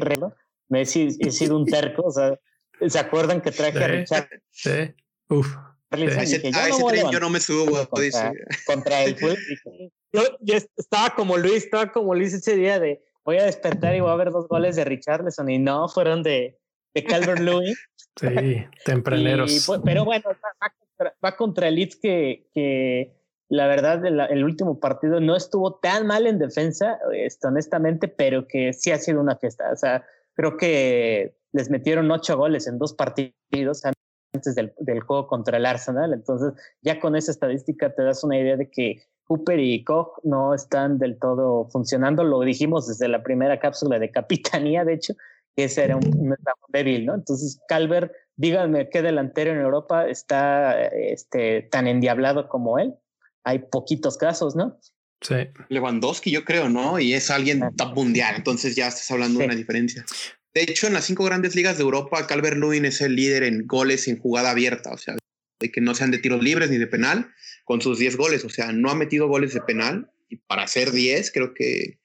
me 0.68 0.82
he, 0.82 0.86
sido 0.86 1.56
un 1.56 1.66
terco, 1.66 2.02
o 2.06 2.10
sea, 2.10 2.38
¿Se 2.86 2.98
acuerdan 2.98 3.40
que 3.40 3.50
traje 3.50 3.82
a 3.82 3.88
Richard? 3.88 4.28
Sí. 4.50 4.94
Uf. 5.28 5.54
A 5.90 5.96
ese, 5.96 6.38
tren 6.38 7.10
yo 7.10 7.18
no 7.20 7.30
me 7.30 7.40
subo. 7.40 7.86
Contra, 7.88 8.02
dice. 8.02 8.32
contra 8.66 9.04
el 9.04 9.16
yo, 10.12 10.22
yo, 10.40 10.56
estaba 10.76 11.14
como 11.14 11.38
Luis, 11.38 11.64
estaba 11.64 11.90
como 11.92 12.14
Luis 12.14 12.34
ese 12.34 12.56
día 12.56 12.78
de 12.78 13.02
voy 13.24 13.38
a 13.38 13.44
despertar 13.44 13.94
y 13.94 14.00
voy 14.00 14.10
a 14.10 14.16
ver 14.16 14.30
dos 14.30 14.48
goles 14.48 14.76
de 14.76 14.84
Richarlison 14.84 15.48
y 15.48 15.58
no, 15.58 15.88
fueron 15.88 16.22
de, 16.22 16.58
de 16.94 17.04
Calvert 17.04 17.40
Lewin. 17.40 17.74
Sí, 18.20 18.66
tempraneros. 18.84 19.50
Pues, 19.66 19.80
pero 19.82 20.04
bueno, 20.04 20.24
va, 20.28 20.74
contra, 20.78 21.16
va 21.24 21.36
contra 21.36 21.68
el 21.68 21.76
Leeds 21.76 21.96
que, 21.96 22.50
que 22.52 23.16
la 23.48 23.66
verdad 23.66 24.04
el, 24.04 24.20
el, 24.20 24.44
último 24.44 24.80
partido 24.80 25.20
no 25.20 25.36
estuvo 25.36 25.76
tan 25.76 26.06
mal 26.06 26.26
en 26.26 26.38
defensa, 26.38 26.98
esto, 27.14 27.48
honestamente, 27.48 28.08
pero 28.08 28.46
que 28.46 28.74
sí 28.74 28.90
ha 28.90 28.98
sido 28.98 29.22
una 29.22 29.36
fiesta. 29.36 29.70
O 29.72 29.76
sea, 29.76 30.04
creo 30.38 30.56
que 30.56 31.36
les 31.52 31.68
metieron 31.68 32.08
ocho 32.12 32.36
goles 32.36 32.68
en 32.68 32.78
dos 32.78 32.94
partidos 32.94 33.82
antes 34.32 34.54
del, 34.54 34.72
del, 34.78 35.00
juego 35.00 35.26
contra 35.26 35.56
el 35.56 35.66
Arsenal. 35.66 36.12
Entonces, 36.12 36.52
ya 36.80 37.00
con 37.00 37.16
esa 37.16 37.32
estadística 37.32 37.92
te 37.92 38.04
das 38.04 38.22
una 38.22 38.38
idea 38.38 38.56
de 38.56 38.70
que 38.70 39.02
Cooper 39.24 39.58
y 39.58 39.82
Koch 39.82 40.20
no 40.22 40.54
están 40.54 40.98
del 40.98 41.18
todo 41.18 41.68
funcionando. 41.70 42.22
Lo 42.22 42.40
dijimos 42.42 42.86
desde 42.86 43.08
la 43.08 43.24
primera 43.24 43.58
cápsula 43.58 43.98
de 43.98 44.12
capitanía, 44.12 44.84
de 44.84 44.94
hecho, 44.94 45.14
que 45.56 45.64
ese 45.64 45.82
era 45.82 45.96
un, 45.96 46.06
un 46.06 46.36
débil, 46.68 47.06
¿no? 47.06 47.16
Entonces, 47.16 47.60
Calvert, 47.66 48.12
díganme 48.36 48.90
qué 48.90 49.02
delantero 49.02 49.50
en 49.50 49.58
Europa 49.58 50.06
está 50.06 50.84
este, 50.84 51.62
tan 51.62 51.88
endiablado 51.88 52.48
como 52.48 52.78
él. 52.78 52.94
Hay 53.42 53.58
poquitos 53.58 54.16
casos, 54.16 54.54
¿no? 54.54 54.78
Sí. 55.20 55.34
Lewandowski, 55.68 56.30
yo 56.30 56.44
creo, 56.44 56.68
¿no? 56.68 56.98
Y 56.98 57.14
es 57.14 57.30
alguien 57.30 57.62
top 57.76 57.94
mundial, 57.94 58.34
entonces 58.36 58.76
ya 58.76 58.88
estás 58.88 59.10
hablando 59.10 59.40
de 59.40 59.46
una 59.46 59.54
diferencia. 59.54 60.04
De 60.54 60.62
hecho, 60.62 60.86
en 60.86 60.94
las 60.94 61.04
cinco 61.04 61.24
grandes 61.24 61.54
ligas 61.54 61.76
de 61.76 61.82
Europa, 61.82 62.26
Calvert 62.26 62.56
Lewin 62.56 62.84
es 62.84 63.00
el 63.00 63.16
líder 63.16 63.42
en 63.42 63.66
goles 63.66 64.08
en 64.08 64.18
jugada 64.18 64.50
abierta, 64.50 64.90
o 64.90 64.98
sea, 64.98 65.16
de 65.60 65.70
que 65.70 65.80
no 65.80 65.94
sean 65.94 66.10
de 66.10 66.18
tiros 66.18 66.42
libres 66.42 66.70
ni 66.70 66.78
de 66.78 66.86
penal, 66.86 67.32
con 67.64 67.80
sus 67.80 67.98
10 67.98 68.16
goles, 68.16 68.44
o 68.44 68.48
sea, 68.48 68.72
no 68.72 68.90
ha 68.90 68.94
metido 68.94 69.28
goles 69.28 69.54
de 69.54 69.60
penal, 69.60 70.10
y 70.28 70.36
para 70.36 70.62
hacer 70.62 70.92
10 70.92 71.30
creo 71.32 71.54
que 71.54 71.98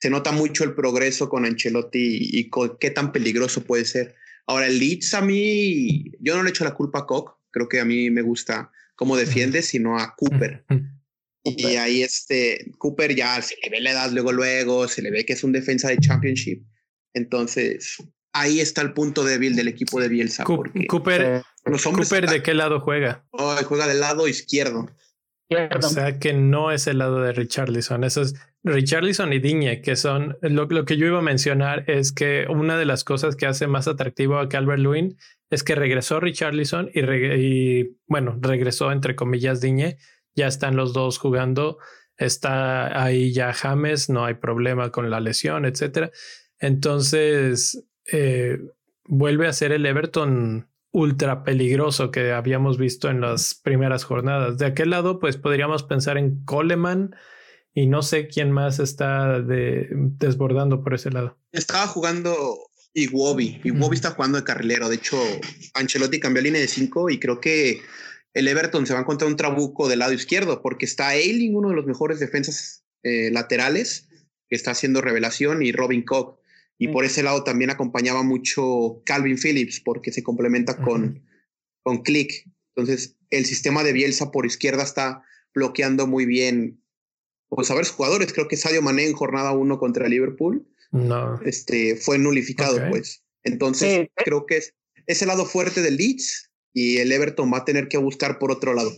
se 0.00 0.10
nota 0.10 0.32
mucho 0.32 0.64
el 0.64 0.74
progreso 0.74 1.28
con 1.28 1.44
Ancelotti 1.44 2.18
y, 2.20 2.50
qué 2.78 2.90
tan 2.90 3.12
peligroso 3.12 3.64
puede 3.64 3.84
ser. 3.84 4.14
Ahora, 4.46 4.66
el 4.66 4.78
Leeds 4.78 5.14
a 5.14 5.22
mí, 5.22 6.12
yo 6.20 6.36
no 6.36 6.42
le 6.42 6.50
echo 6.50 6.64
la 6.64 6.74
culpa 6.74 7.00
a 7.00 7.06
Koch, 7.06 7.38
creo 7.50 7.68
que 7.68 7.80
a 7.80 7.84
mí 7.84 8.10
me 8.10 8.22
gusta 8.22 8.70
cómo 8.96 9.16
defiende, 9.16 9.62
sino 9.62 9.98
a 9.98 10.14
Cooper. 10.14 10.64
Y 11.44 11.76
ahí 11.76 12.02
este, 12.02 12.72
Cooper 12.78 13.14
ya 13.14 13.40
se 13.42 13.56
le 13.62 13.68
ve 13.68 13.80
la 13.80 13.92
edad 13.92 14.10
luego, 14.10 14.32
luego, 14.32 14.88
se 14.88 15.02
le 15.02 15.10
ve 15.10 15.26
que 15.26 15.34
es 15.34 15.44
un 15.44 15.52
defensa 15.52 15.88
de 15.88 15.98
championship 15.98 16.62
entonces, 17.14 17.96
ahí 18.32 18.60
está 18.60 18.82
el 18.82 18.92
punto 18.92 19.24
débil 19.24 19.56
del 19.56 19.68
equipo 19.68 20.00
de 20.00 20.08
Bielsa. 20.08 20.44
Cooper, 20.44 20.86
Cooper 20.88 22.28
¿de 22.28 22.42
qué 22.42 22.54
lado 22.54 22.80
juega? 22.80 23.24
Oh, 23.30 23.56
juega 23.64 23.86
del 23.86 24.00
lado 24.00 24.28
izquierdo. 24.28 24.90
O 25.76 25.82
sea 25.82 26.18
que 26.18 26.32
no 26.32 26.72
es 26.72 26.88
el 26.88 26.98
lado 26.98 27.22
de 27.22 27.32
Richarlison. 27.32 28.02
Eso 28.02 28.22
es 28.22 28.34
Richarlison 28.64 29.32
y 29.32 29.38
Digne, 29.38 29.82
que 29.82 29.94
son 29.94 30.36
lo, 30.40 30.66
que 30.84 30.96
yo 30.96 31.06
iba 31.06 31.20
a 31.20 31.22
mencionar 31.22 31.88
es 31.88 32.12
que 32.12 32.46
una 32.48 32.76
de 32.76 32.86
las 32.86 33.04
cosas 33.04 33.36
que 33.36 33.46
hace 33.46 33.68
más 33.68 33.86
atractivo 33.86 34.38
a 34.38 34.48
Calvert 34.48 34.80
Lewin 34.80 35.16
es 35.50 35.62
que 35.62 35.76
regresó 35.76 36.18
Richarlison 36.18 36.90
y, 36.92 37.00
y 37.00 37.96
bueno, 38.08 38.36
regresó 38.40 38.90
entre 38.90 39.14
comillas 39.14 39.60
Digne. 39.60 39.98
Ya 40.34 40.46
están 40.46 40.76
los 40.76 40.92
dos 40.92 41.18
jugando. 41.18 41.78
Está 42.16 43.02
ahí 43.02 43.32
ya 43.32 43.52
James, 43.52 44.08
no 44.08 44.24
hay 44.24 44.34
problema 44.34 44.90
con 44.90 45.10
la 45.10 45.20
lesión, 45.20 45.64
etcétera. 45.64 46.10
Entonces, 46.58 47.84
eh, 48.12 48.58
vuelve 49.04 49.46
a 49.46 49.52
ser 49.52 49.72
el 49.72 49.86
Everton 49.86 50.68
ultra 50.92 51.42
peligroso 51.42 52.12
que 52.12 52.32
habíamos 52.32 52.78
visto 52.78 53.10
en 53.10 53.20
las 53.20 53.54
primeras 53.54 54.04
jornadas. 54.04 54.58
De 54.58 54.66
aquel 54.66 54.90
lado, 54.90 55.18
pues 55.18 55.36
podríamos 55.36 55.82
pensar 55.82 56.16
en 56.18 56.44
Coleman 56.44 57.16
y 57.74 57.88
no 57.88 58.02
sé 58.02 58.28
quién 58.28 58.52
más 58.52 58.78
está 58.78 59.40
desbordando 59.40 60.84
por 60.84 60.94
ese 60.94 61.10
lado. 61.10 61.36
Estaba 61.50 61.88
jugando 61.88 62.36
Iwobi. 62.94 63.60
Iwobi 63.64 63.96
está 63.96 64.12
jugando 64.12 64.38
de 64.38 64.44
carrilero. 64.44 64.88
De 64.88 64.94
hecho, 64.94 65.18
Ancelotti 65.74 66.20
cambió 66.20 66.42
línea 66.42 66.60
de 66.60 66.68
cinco 66.68 67.10
y 67.10 67.18
creo 67.18 67.40
que 67.40 67.82
el 68.34 68.48
Everton 68.48 68.86
se 68.86 68.92
va 68.92 68.98
a 68.98 69.02
encontrar 69.02 69.30
un 69.30 69.36
trabuco 69.36 69.88
del 69.88 70.00
lado 70.00 70.12
izquierdo 70.12 70.60
porque 70.60 70.84
está 70.84 71.08
Ailing, 71.08 71.56
uno 71.56 71.70
de 71.70 71.76
los 71.76 71.86
mejores 71.86 72.18
defensas 72.18 72.84
eh, 73.02 73.30
laterales, 73.30 74.08
que 74.48 74.56
está 74.56 74.72
haciendo 74.72 75.00
revelación, 75.00 75.62
y 75.62 75.72
Robin 75.72 76.04
Koch. 76.04 76.38
Y 76.76 76.88
por 76.88 77.04
ese 77.04 77.22
lado 77.22 77.44
también 77.44 77.70
acompañaba 77.70 78.24
mucho 78.24 79.00
Calvin 79.06 79.38
Phillips 79.38 79.80
porque 79.80 80.12
se 80.12 80.24
complementa 80.24 80.76
con, 80.76 81.24
con 81.82 82.02
Click. 82.02 82.50
Entonces, 82.74 83.16
el 83.30 83.44
sistema 83.46 83.84
de 83.84 83.92
Bielsa 83.92 84.32
por 84.32 84.44
izquierda 84.44 84.82
está 84.82 85.22
bloqueando 85.54 86.08
muy 86.08 86.26
bien 86.26 86.82
pues 87.48 87.70
a 87.70 87.74
ver 87.74 87.86
jugadores. 87.86 88.32
Creo 88.32 88.48
que 88.48 88.56
Sadio 88.56 88.82
Mané 88.82 89.06
en 89.06 89.12
jornada 89.12 89.52
uno 89.52 89.78
contra 89.78 90.08
Liverpool 90.08 90.66
no. 90.90 91.40
este, 91.42 91.94
fue 91.96 92.18
nulificado, 92.18 92.80
pues. 92.90 93.22
Entonces, 93.44 94.08
creo 94.16 94.46
que 94.46 94.56
es 94.56 94.74
ese 95.06 95.26
lado 95.26 95.44
fuerte 95.44 95.82
del 95.82 95.96
Leeds 95.96 96.50
y 96.74 96.98
el 96.98 97.12
Everton 97.12 97.50
va 97.52 97.58
a 97.58 97.64
tener 97.64 97.88
que 97.88 97.96
buscar 97.96 98.38
por 98.38 98.50
otro 98.50 98.74
lado. 98.74 98.90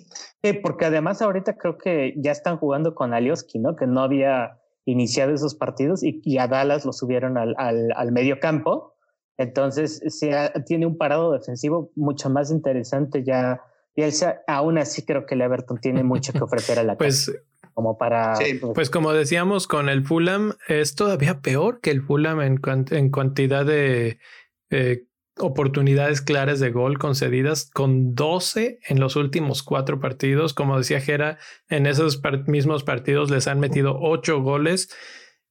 Sí, 0.43 0.55
porque 0.55 0.87
además 0.87 1.21
ahorita 1.21 1.57
creo 1.59 1.77
que 1.77 2.15
ya 2.17 2.33
están 2.33 2.57
jugando 2.57 2.95
con 2.95 3.12
Alioski, 3.12 3.59
¿no? 3.59 3.77
Que 3.77 3.87
no 3.87 4.01
había 4.01 4.59
iniciado 4.87 5.35
esos 5.35 5.55
partidos 5.55 6.01
y, 6.03 6.39
a 6.39 6.49
Dallas 6.49 6.87
lo 6.87 6.93
subieron 6.93 7.37
al, 7.37 7.55
al, 7.59 8.12
medio 8.12 8.41
campo. 8.41 8.95
Entonces, 9.37 10.01
se 10.09 10.33
tiene 10.65 10.87
un 10.87 10.97
parado 10.97 11.33
defensivo 11.33 11.93
mucho 11.95 12.31
más 12.31 12.51
interesante 12.51 13.23
ya. 13.23 13.61
Y 13.95 14.03
aún 14.47 14.79
así 14.79 15.05
creo 15.05 15.27
que 15.27 15.35
el 15.35 15.43
Everton 15.43 15.79
tiene 15.79 16.03
mucho 16.03 16.33
que 16.33 16.43
ofrecer 16.43 16.79
a 16.79 16.83
la 16.83 16.97
Pues 16.99 17.31
como 17.75 17.99
para 17.99 18.35
pues, 18.35 18.59
pues, 18.75 18.91
como 18.91 19.12
decíamos 19.12 19.67
con 19.67 19.91
el 19.91 20.03
Fulham 20.03 20.55
es 20.67 20.95
todavía 20.95 21.41
peor 21.41 21.81
que 21.83 21.91
el 21.91 22.01
Fulham 22.01 22.41
en, 22.41 22.59
en 22.91 23.11
cantidad 23.11 23.67
de 23.67 24.19
eh, 24.71 25.05
oportunidades 25.38 26.22
claras 26.22 26.61
de 26.61 26.70
gol 26.70 26.99
concedidas 26.99 27.70
con 27.72 28.14
12 28.14 28.81
en 28.87 29.01
los 29.01 29.16
últimos 29.16 29.62
cuatro 29.62 30.01
partidos. 30.01 30.55
Como 30.55 30.79
decía 30.79 31.01
Jera, 31.01 31.38
en 31.68 31.87
esos 31.87 32.20
mismos 32.46 32.85
partidos 32.85 33.31
les 33.31 33.46
han 33.46 33.61
metido 33.61 33.99
ocho 34.01 34.40
goles. 34.40 34.90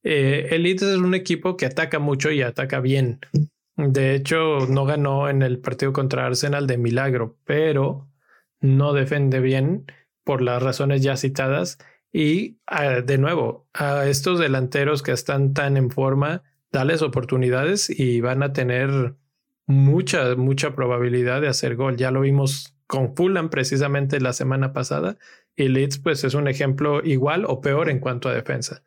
Eh, 0.02 0.48
el 0.50 0.62
Leeds 0.62 0.82
es 0.82 0.96
un 0.98 1.14
equipo 1.14 1.56
que 1.56 1.66
ataca 1.66 1.98
mucho 1.98 2.30
y 2.30 2.42
ataca 2.42 2.80
bien. 2.80 3.20
De 3.76 4.14
hecho, 4.14 4.66
no 4.68 4.86
ganó 4.86 5.28
en 5.28 5.42
el 5.42 5.60
partido 5.60 5.92
contra 5.92 6.26
Arsenal 6.26 6.66
de 6.66 6.78
milagro, 6.78 7.38
pero 7.44 8.08
no 8.60 8.92
defiende 8.92 9.40
bien 9.40 9.84
por 10.24 10.42
las 10.42 10.62
razones 10.62 11.02
ya 11.02 11.16
citadas. 11.16 11.78
Y 12.12 12.58
ah, 12.66 13.02
de 13.02 13.18
nuevo, 13.18 13.68
a 13.74 14.06
estos 14.06 14.38
delanteros 14.38 15.02
que 15.02 15.12
están 15.12 15.52
tan 15.52 15.76
en 15.76 15.90
forma, 15.90 16.42
dales 16.72 17.02
oportunidades 17.02 17.90
y 17.90 18.20
van 18.20 18.42
a 18.42 18.52
tener 18.52 19.16
mucha, 19.66 20.34
mucha 20.36 20.74
probabilidad 20.74 21.40
de 21.40 21.48
hacer 21.48 21.76
gol. 21.76 21.96
Ya 21.96 22.10
lo 22.10 22.20
vimos 22.22 22.76
con 22.86 23.16
Fulham 23.16 23.50
precisamente 23.50 24.20
la 24.20 24.32
semana 24.32 24.72
pasada 24.72 25.18
y 25.56 25.68
Leeds 25.68 25.98
pues 25.98 26.22
es 26.24 26.34
un 26.34 26.48
ejemplo 26.48 27.02
igual 27.04 27.44
o 27.46 27.60
peor 27.60 27.90
en 27.90 27.98
cuanto 27.98 28.28
a 28.28 28.34
defensa. 28.34 28.82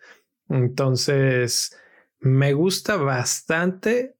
Entonces, 0.47 1.77
me 2.19 2.53
gusta 2.53 2.95
bastante 2.95 4.15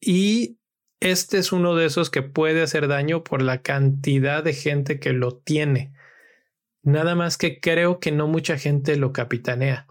y 0.00 0.58
este 1.00 1.38
es 1.38 1.52
uno 1.52 1.74
de 1.74 1.86
esos 1.86 2.10
que 2.10 2.22
puede 2.22 2.62
hacer 2.62 2.88
daño 2.88 3.24
por 3.24 3.42
la 3.42 3.62
cantidad 3.62 4.44
de 4.44 4.52
gente 4.52 5.00
que 5.00 5.12
lo 5.12 5.36
tiene. 5.36 5.92
Nada 6.82 7.14
más 7.14 7.38
que 7.38 7.60
creo 7.60 8.00
que 8.00 8.12
no 8.12 8.26
mucha 8.26 8.58
gente 8.58 8.96
lo 8.96 9.12
capitanea. 9.12 9.86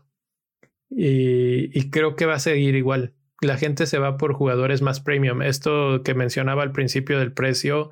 Y, 0.90 1.78
y, 1.78 1.90
creo 1.92 2.16
que 2.16 2.26
va 2.26 2.36
a 2.36 2.40
seguir 2.40 2.76
igual. 2.76 3.14
La 3.42 3.58
gente 3.58 3.86
se 3.86 4.00
va 4.00 4.18
por 4.18 4.34
jugadores 4.34 4.82
más 4.82 5.00
premium. 5.00 5.42
Esto 5.42 6.02
que 6.04 6.14
mencionaba 6.14 6.64
al 6.64 6.72
principio 6.72 7.20
del 7.20 7.34
precio, 7.34 7.90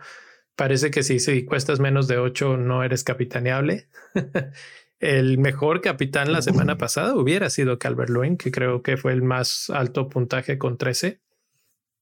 parece 0.55 0.91
que 0.91 1.03
si, 1.03 1.19
si 1.19 1.45
cuestas 1.45 1.79
menos 1.79 2.07
de 2.07 2.17
8 2.17 2.57
no 2.57 2.83
eres 2.83 3.03
capitaneable. 3.03 3.87
el 4.99 5.37
mejor 5.37 5.81
capitán 5.81 6.31
la 6.31 6.41
semana 6.41 6.77
pasada 6.77 7.15
hubiera 7.15 7.49
sido 7.49 7.79
Calvert 7.79 8.09
Lewin, 8.09 8.37
que 8.37 8.51
creo 8.51 8.81
que 8.81 8.97
fue 8.97 9.13
el 9.13 9.21
más 9.21 9.69
alto 9.69 10.09
puntaje 10.09 10.57
con 10.57 10.77
13. 10.77 11.21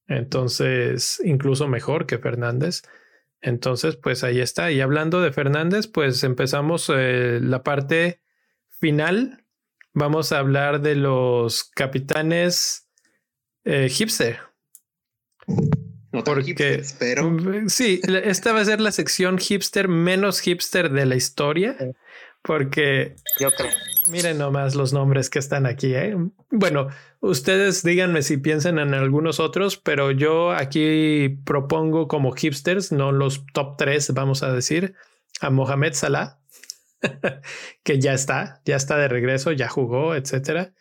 Entonces, 0.08 1.21
incluso 1.23 1.67
mejor 1.67 2.05
que 2.05 2.17
Fernández. 2.17 2.84
Entonces, 3.41 3.95
pues 3.95 4.23
ahí 4.23 4.39
está. 4.39 4.71
Y 4.71 4.81
hablando 4.81 5.21
de 5.21 5.31
Fernández, 5.31 5.88
pues 5.88 6.23
empezamos 6.23 6.91
eh, 6.93 7.39
la 7.41 7.63
parte 7.63 8.21
final. 8.79 9.45
Vamos 9.93 10.31
a 10.31 10.39
hablar 10.39 10.81
de 10.81 10.95
los 10.95 11.63
capitanes 11.63 12.85
eh, 13.65 13.89
hipster. 13.89 14.39
Porque 16.23 16.84
pero... 16.97 17.38
sí, 17.67 17.99
esta 18.23 18.54
va 18.54 18.62
a 18.62 18.65
ser 18.65 18.80
la 18.80 18.91
sección 18.91 19.38
hipster 19.38 19.89
menos 19.89 20.39
hipster 20.39 20.91
de 20.91 21.06
la 21.06 21.15
historia. 21.15 21.75
Porque 22.41 23.15
yo 23.39 23.51
creo. 23.51 23.71
Miren 24.10 24.38
nomás 24.38 24.75
los 24.75 24.93
nombres 24.93 25.30
que 25.30 25.39
están 25.39 25.65
aquí. 25.65 25.95
¿eh? 25.95 26.15
Bueno, 26.51 26.89
ustedes 27.21 27.84
díganme 27.84 28.21
si 28.21 28.38
piensan 28.38 28.78
en 28.78 28.93
algunos 28.93 29.39
otros, 29.39 29.78
pero 29.78 30.12
yo 30.12 30.51
aquí 30.51 31.39
propongo 31.43 32.08
como 32.08 32.32
hipsters, 32.34 32.91
no 32.91 33.12
los 33.12 33.45
top 33.54 33.78
tres, 33.78 34.13
vamos 34.13 34.43
a 34.43 34.54
decir, 34.54 34.93
a 35.41 35.49
Mohamed 35.49 35.93
Salah, 35.93 36.39
que 37.84 37.99
ya 37.99 38.13
está, 38.13 38.62
ya 38.63 38.75
está 38.75 38.97
de 38.97 39.08
regreso, 39.08 39.51
ya 39.51 39.67
jugó, 39.67 40.13
etcétera. 40.13 40.73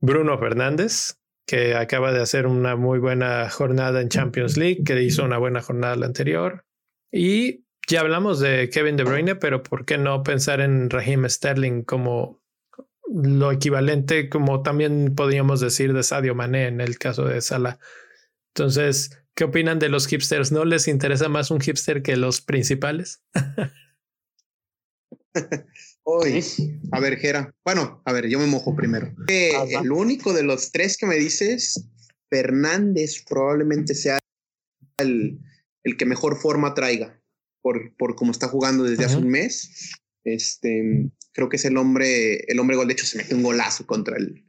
Bruno 0.00 0.36
Fernández, 0.38 1.21
que 1.46 1.74
acaba 1.74 2.12
de 2.12 2.20
hacer 2.20 2.46
una 2.46 2.76
muy 2.76 2.98
buena 2.98 3.48
jornada 3.50 4.00
en 4.00 4.08
Champions 4.08 4.56
League, 4.56 4.82
que 4.84 5.02
hizo 5.02 5.24
una 5.24 5.38
buena 5.38 5.60
jornada 5.60 5.96
la 5.96 6.06
anterior. 6.06 6.64
Y 7.10 7.64
ya 7.88 8.00
hablamos 8.00 8.40
de 8.40 8.70
Kevin 8.70 8.96
De 8.96 9.04
Bruyne, 9.04 9.36
pero 9.36 9.62
¿por 9.62 9.84
qué 9.84 9.98
no 9.98 10.22
pensar 10.22 10.60
en 10.60 10.88
Raheem 10.88 11.28
Sterling 11.28 11.82
como 11.82 12.40
lo 13.08 13.52
equivalente, 13.52 14.28
como 14.28 14.62
también 14.62 15.14
podríamos 15.14 15.60
decir 15.60 15.92
de 15.92 16.02
Sadio 16.02 16.34
Mané 16.34 16.68
en 16.68 16.80
el 16.80 16.98
caso 16.98 17.24
de 17.24 17.40
Salah? 17.40 17.78
Entonces, 18.54 19.24
¿qué 19.34 19.44
opinan 19.44 19.78
de 19.78 19.88
los 19.88 20.06
hipsters? 20.06 20.52
¿No 20.52 20.64
les 20.64 20.88
interesa 20.88 21.28
más 21.28 21.50
un 21.50 21.60
hipster 21.60 22.02
que 22.02 22.16
los 22.16 22.40
principales? 22.40 23.22
Hoy, 26.04 26.44
a 26.90 27.00
ver, 27.00 27.16
Jera. 27.18 27.54
Bueno, 27.64 28.02
a 28.04 28.12
ver, 28.12 28.28
yo 28.28 28.38
me 28.38 28.46
mojo 28.46 28.74
primero. 28.74 29.14
Eh, 29.28 29.52
el 29.80 29.92
único 29.92 30.32
de 30.32 30.42
los 30.42 30.72
tres 30.72 30.96
que 30.96 31.06
me 31.06 31.16
dices, 31.16 31.88
Fernández 32.28 33.24
probablemente 33.28 33.94
sea 33.94 34.18
el, 34.98 35.38
el 35.84 35.96
que 35.96 36.06
mejor 36.06 36.36
forma 36.36 36.74
traiga 36.74 37.20
por, 37.62 37.96
por 37.96 38.16
cómo 38.16 38.32
está 38.32 38.48
jugando 38.48 38.84
desde 38.84 39.04
hace 39.04 39.16
un 39.16 39.28
mes. 39.28 39.94
Este, 40.24 41.10
creo 41.32 41.48
que 41.48 41.56
es 41.56 41.64
el 41.64 41.76
hombre, 41.76 42.44
el 42.50 42.58
hombre 42.58 42.76
gol. 42.76 42.88
De 42.88 42.94
hecho, 42.94 43.06
se 43.06 43.18
mete 43.18 43.34
un 43.34 43.42
golazo 43.42 43.86
contra 43.86 44.16
el, 44.16 44.44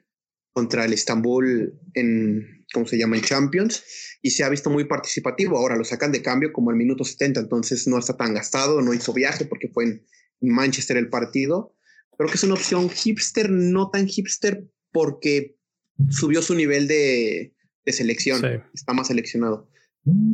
contra 0.54 0.86
el 0.86 0.94
Istanbul 0.94 1.80
en, 1.94 2.66
¿cómo 2.74 2.88
se 2.88 2.98
llama? 2.98 3.16
En 3.16 3.22
Champions. 3.22 3.84
Y 4.24 4.32
se 4.32 4.44
ha 4.44 4.50
visto 4.50 4.72
muy 4.72 4.86
participativo. 4.86 5.58
Ahora 5.58 5.76
lo 5.76 5.84
sacan 5.84 6.12
de 6.12 6.24
cambio 6.24 6.52
como 6.52 6.72
el 6.72 6.78
minuto 6.78 7.04
70, 7.04 7.42
entonces 7.42 7.88
no 7.88 8.00
está 8.00 8.18
tan 8.18 8.34
gastado, 8.34 8.82
no 8.82 8.94
hizo 8.94 9.14
viaje 9.14 9.46
porque 9.46 9.70
fue 9.70 9.84
en, 9.84 10.06
Manchester 10.50 10.98
el 10.98 11.10
partido. 11.10 11.76
Creo 12.18 12.30
que 12.30 12.36
es 12.36 12.44
una 12.44 12.54
opción 12.54 12.90
hipster, 12.90 13.50
no 13.50 13.90
tan 13.90 14.08
hipster 14.08 14.64
porque 14.92 15.56
subió 16.10 16.42
su 16.42 16.56
nivel 16.56 16.88
de, 16.88 17.54
de 17.86 17.92
selección. 17.92 18.44
Está 18.74 18.94
más 18.94 19.08
seleccionado. 19.08 19.70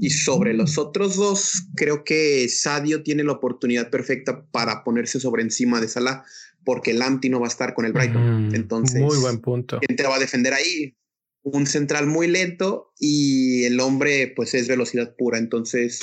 Y 0.01 0.09
sobre 0.09 0.53
los 0.53 0.77
otros 0.77 1.15
dos, 1.15 1.67
creo 1.75 2.03
que 2.03 2.49
Sadio 2.49 3.03
tiene 3.03 3.23
la 3.23 3.33
oportunidad 3.33 3.91
perfecta 3.91 4.45
para 4.51 4.83
ponerse 4.83 5.19
sobre 5.19 5.43
encima 5.43 5.79
de 5.79 5.87
Salah, 5.87 6.23
porque 6.63 6.93
Lamptey 6.93 7.29
no 7.29 7.39
va 7.39 7.45
a 7.45 7.49
estar 7.49 7.75
con 7.75 7.85
el 7.85 7.93
Brighton. 7.93 8.53
Entonces, 8.55 8.99
muy 8.99 9.17
buen 9.19 9.39
punto. 9.39 9.79
¿Quién 9.79 9.95
te 9.95 10.03
va 10.03 10.15
a 10.15 10.19
defender 10.19 10.53
ahí? 10.53 10.95
Un 11.43 11.67
central 11.67 12.05
muy 12.05 12.27
lento 12.27 12.93
y 12.99 13.63
el 13.63 13.79
hombre, 13.79 14.33
pues 14.35 14.53
es 14.53 14.67
velocidad 14.67 15.15
pura. 15.15 15.37
Entonces, 15.37 16.01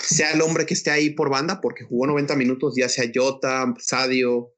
sea 0.00 0.32
el 0.32 0.40
hombre 0.40 0.66
que 0.66 0.74
esté 0.74 0.90
ahí 0.90 1.10
por 1.10 1.30
banda, 1.30 1.60
porque 1.60 1.84
jugó 1.84 2.06
90 2.06 2.36
minutos, 2.36 2.74
ya 2.76 2.88
sea 2.88 3.10
Jota, 3.12 3.74
Sadio, 3.78 4.54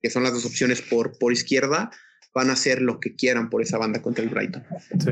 que 0.00 0.10
son 0.10 0.22
las 0.22 0.32
dos 0.32 0.46
opciones 0.46 0.80
por, 0.80 1.18
por 1.18 1.32
izquierda, 1.32 1.90
van 2.34 2.50
a 2.50 2.54
hacer 2.54 2.82
lo 2.82 3.00
que 3.00 3.14
quieran 3.16 3.50
por 3.50 3.62
esa 3.62 3.78
banda 3.78 4.00
contra 4.00 4.22
el 4.22 4.30
Brighton. 4.30 4.64
Sí. 5.00 5.10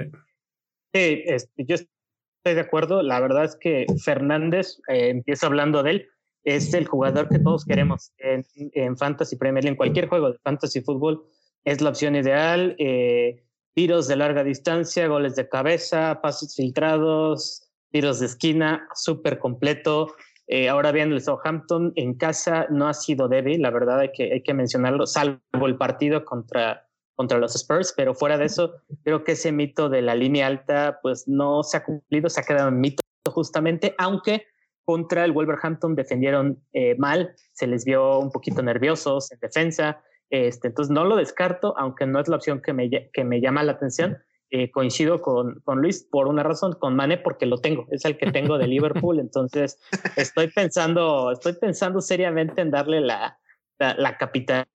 Sí, 0.95 1.23
este, 1.25 1.65
yo 1.65 1.77
estoy 1.77 2.55
de 2.55 2.61
acuerdo. 2.61 3.03
La 3.03 3.21
verdad 3.21 3.45
es 3.45 3.57
que 3.57 3.87
Fernández, 4.05 4.79
eh, 4.89 5.09
empiezo 5.09 5.47
hablando 5.47 5.83
de 5.83 5.91
él, 5.91 6.09
es 6.45 6.75
el 6.75 6.87
jugador 6.87 7.29
que 7.29 7.39
todos 7.39 7.65
queremos 7.65 8.13
en, 8.19 8.45
en, 8.57 8.97
Fantasy 8.97 9.37
Premier 9.37 9.65
en 9.67 9.77
cualquier 9.77 10.09
juego 10.09 10.33
de 10.33 10.39
Fantasy 10.39 10.81
Fútbol. 10.81 11.25
Es 11.65 11.81
la 11.81 11.91
opción 11.91 12.17
ideal. 12.17 12.75
Eh, 12.79 13.45
tiros 13.75 14.09
de 14.09 14.17
larga 14.17 14.45
distancia, 14.45 15.07
goles 15.07 15.37
de 15.37 15.49
cabeza, 15.49 16.21
pasos 16.23 16.55
filtrados, 16.55 17.69
tiros 17.91 18.21
de 18.21 18.27
esquina, 18.27 18.89
súper 18.95 19.39
completo. 19.39 20.15
Eh, 20.47 20.69
ahora 20.69 20.93
bien, 20.93 21.13
el 21.13 21.21
Southampton 21.21 21.93
en 21.97 22.15
casa 22.15 22.67
no 22.71 22.89
ha 22.89 22.95
sido 22.95 23.29
débil, 23.29 23.63
la 23.63 23.71
verdad 23.71 24.01
hay 24.01 24.13
que, 24.13 24.33
hay 24.33 24.43
que 24.43 24.55
mencionarlo, 24.55 25.07
salvo 25.07 25.67
el 25.67 25.77
partido 25.77 26.25
contra 26.25 26.87
contra 27.15 27.39
los 27.39 27.55
Spurs, 27.55 27.93
pero 27.97 28.15
fuera 28.15 28.39
de 28.39 28.47
eso, 28.47 28.75
creo 29.05 29.23
que 29.23 29.33
ese 29.33 29.53
mito 29.53 29.89
de 29.89 30.03
la 30.03 30.15
línea 30.15 30.47
alta 30.47 30.99
pues 31.03 31.29
no 31.29 31.63
se 31.63 31.77
ha 31.77 31.85
cumplido, 31.85 32.29
se 32.29 32.41
ha 32.41 32.45
quedado 32.45 32.69
en 32.69 32.81
mito 32.81 33.03
justamente, 33.31 33.95
aunque 33.99 34.47
contra 34.85 35.25
el 35.25 35.33
Wolverhampton 35.33 35.95
defendieron 35.95 36.61
eh, 36.73 36.97
mal, 36.99 37.35
se 37.53 37.67
les 37.67 37.85
vio 37.85 38.19
un 38.19 38.31
poquito 38.31 38.63
nerviosos 38.63 39.31
en 39.31 39.39
defensa, 39.39 40.03
este, 40.33 40.69
entonces 40.69 40.91
no 40.93 41.05
lo 41.05 41.15
descarto, 41.17 41.75
aunque 41.79 42.07
no 42.07 42.19
es 42.19 42.27
la 42.27 42.37
opción 42.37 42.61
que 42.61 42.73
me, 42.73 42.91
que 42.91 43.25
me 43.25 43.41
llama 43.41 43.63
la 43.63 43.73
atención. 43.73 44.19
Eh, 44.55 44.71
coincido 44.71 45.23
con, 45.23 45.61
con, 45.61 45.81
Luis 45.81 46.07
por 46.11 46.29
una 46.29 46.43
razón, 46.43 46.75
con 46.75 46.95
Mane 46.95 47.17
porque 47.17 47.47
lo 47.47 47.59
tengo, 47.63 47.87
es 47.91 48.05
el 48.05 48.19
que 48.19 48.31
tengo 48.33 48.59
de 48.59 48.67
Liverpool, 48.67 49.19
entonces 49.19 49.81
estoy 50.17 50.49
pensando, 50.49 51.33
estoy 51.33 51.55
pensando 51.55 52.03
seriamente 52.03 52.61
en 52.61 52.71
darle 52.71 53.01
la, 53.01 53.39
la, 53.79 53.95
la 53.95 54.19
capital 54.19 54.67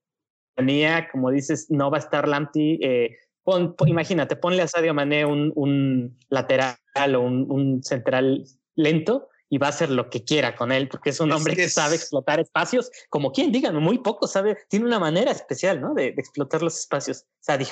como 1.12 1.32
dices, 1.32 1.68
no 1.70 1.92
va 1.92 1.98
a 1.98 2.00
estar 2.00 2.28
Lamptey. 2.28 2.80
Eh, 2.82 3.18
imagínate, 3.86 4.36
ponle 4.36 4.62
a 4.62 4.68
Sadio 4.68 4.94
Mané 4.94 5.26
un, 5.26 5.52
un 5.56 6.18
lateral 6.30 6.76
o 7.16 7.22
un, 7.22 7.46
un, 7.50 7.84
central 7.84 8.44
lento 8.76 9.30
y 9.50 9.58
va 9.58 9.68
a 9.68 9.70
hacer 9.70 9.90
lo 9.90 10.10
que 10.10 10.24
quiera 10.24 10.56
con 10.56 10.72
él, 10.72 10.88
porque 10.90 11.12
es 11.12 11.20
un 11.20 11.32
hombre 11.32 11.56
que, 11.56 11.70
sabe 11.70 11.96
explotar 11.96 12.40
espacios, 12.40 12.92
como 13.10 13.32
quien 13.32 13.52
digan, 13.52 13.76
muy 13.78 14.00
poco 14.00 14.28
sabe, 14.28 14.58
tiene 14.70 14.86
una 14.86 15.00
manera 15.00 15.32
especial, 15.32 15.80
¿no? 15.80 15.94
De, 15.94 16.08
explotar 16.08 16.62
los 16.62 16.78
espacios. 16.78 17.26
Sadio. 17.40 17.68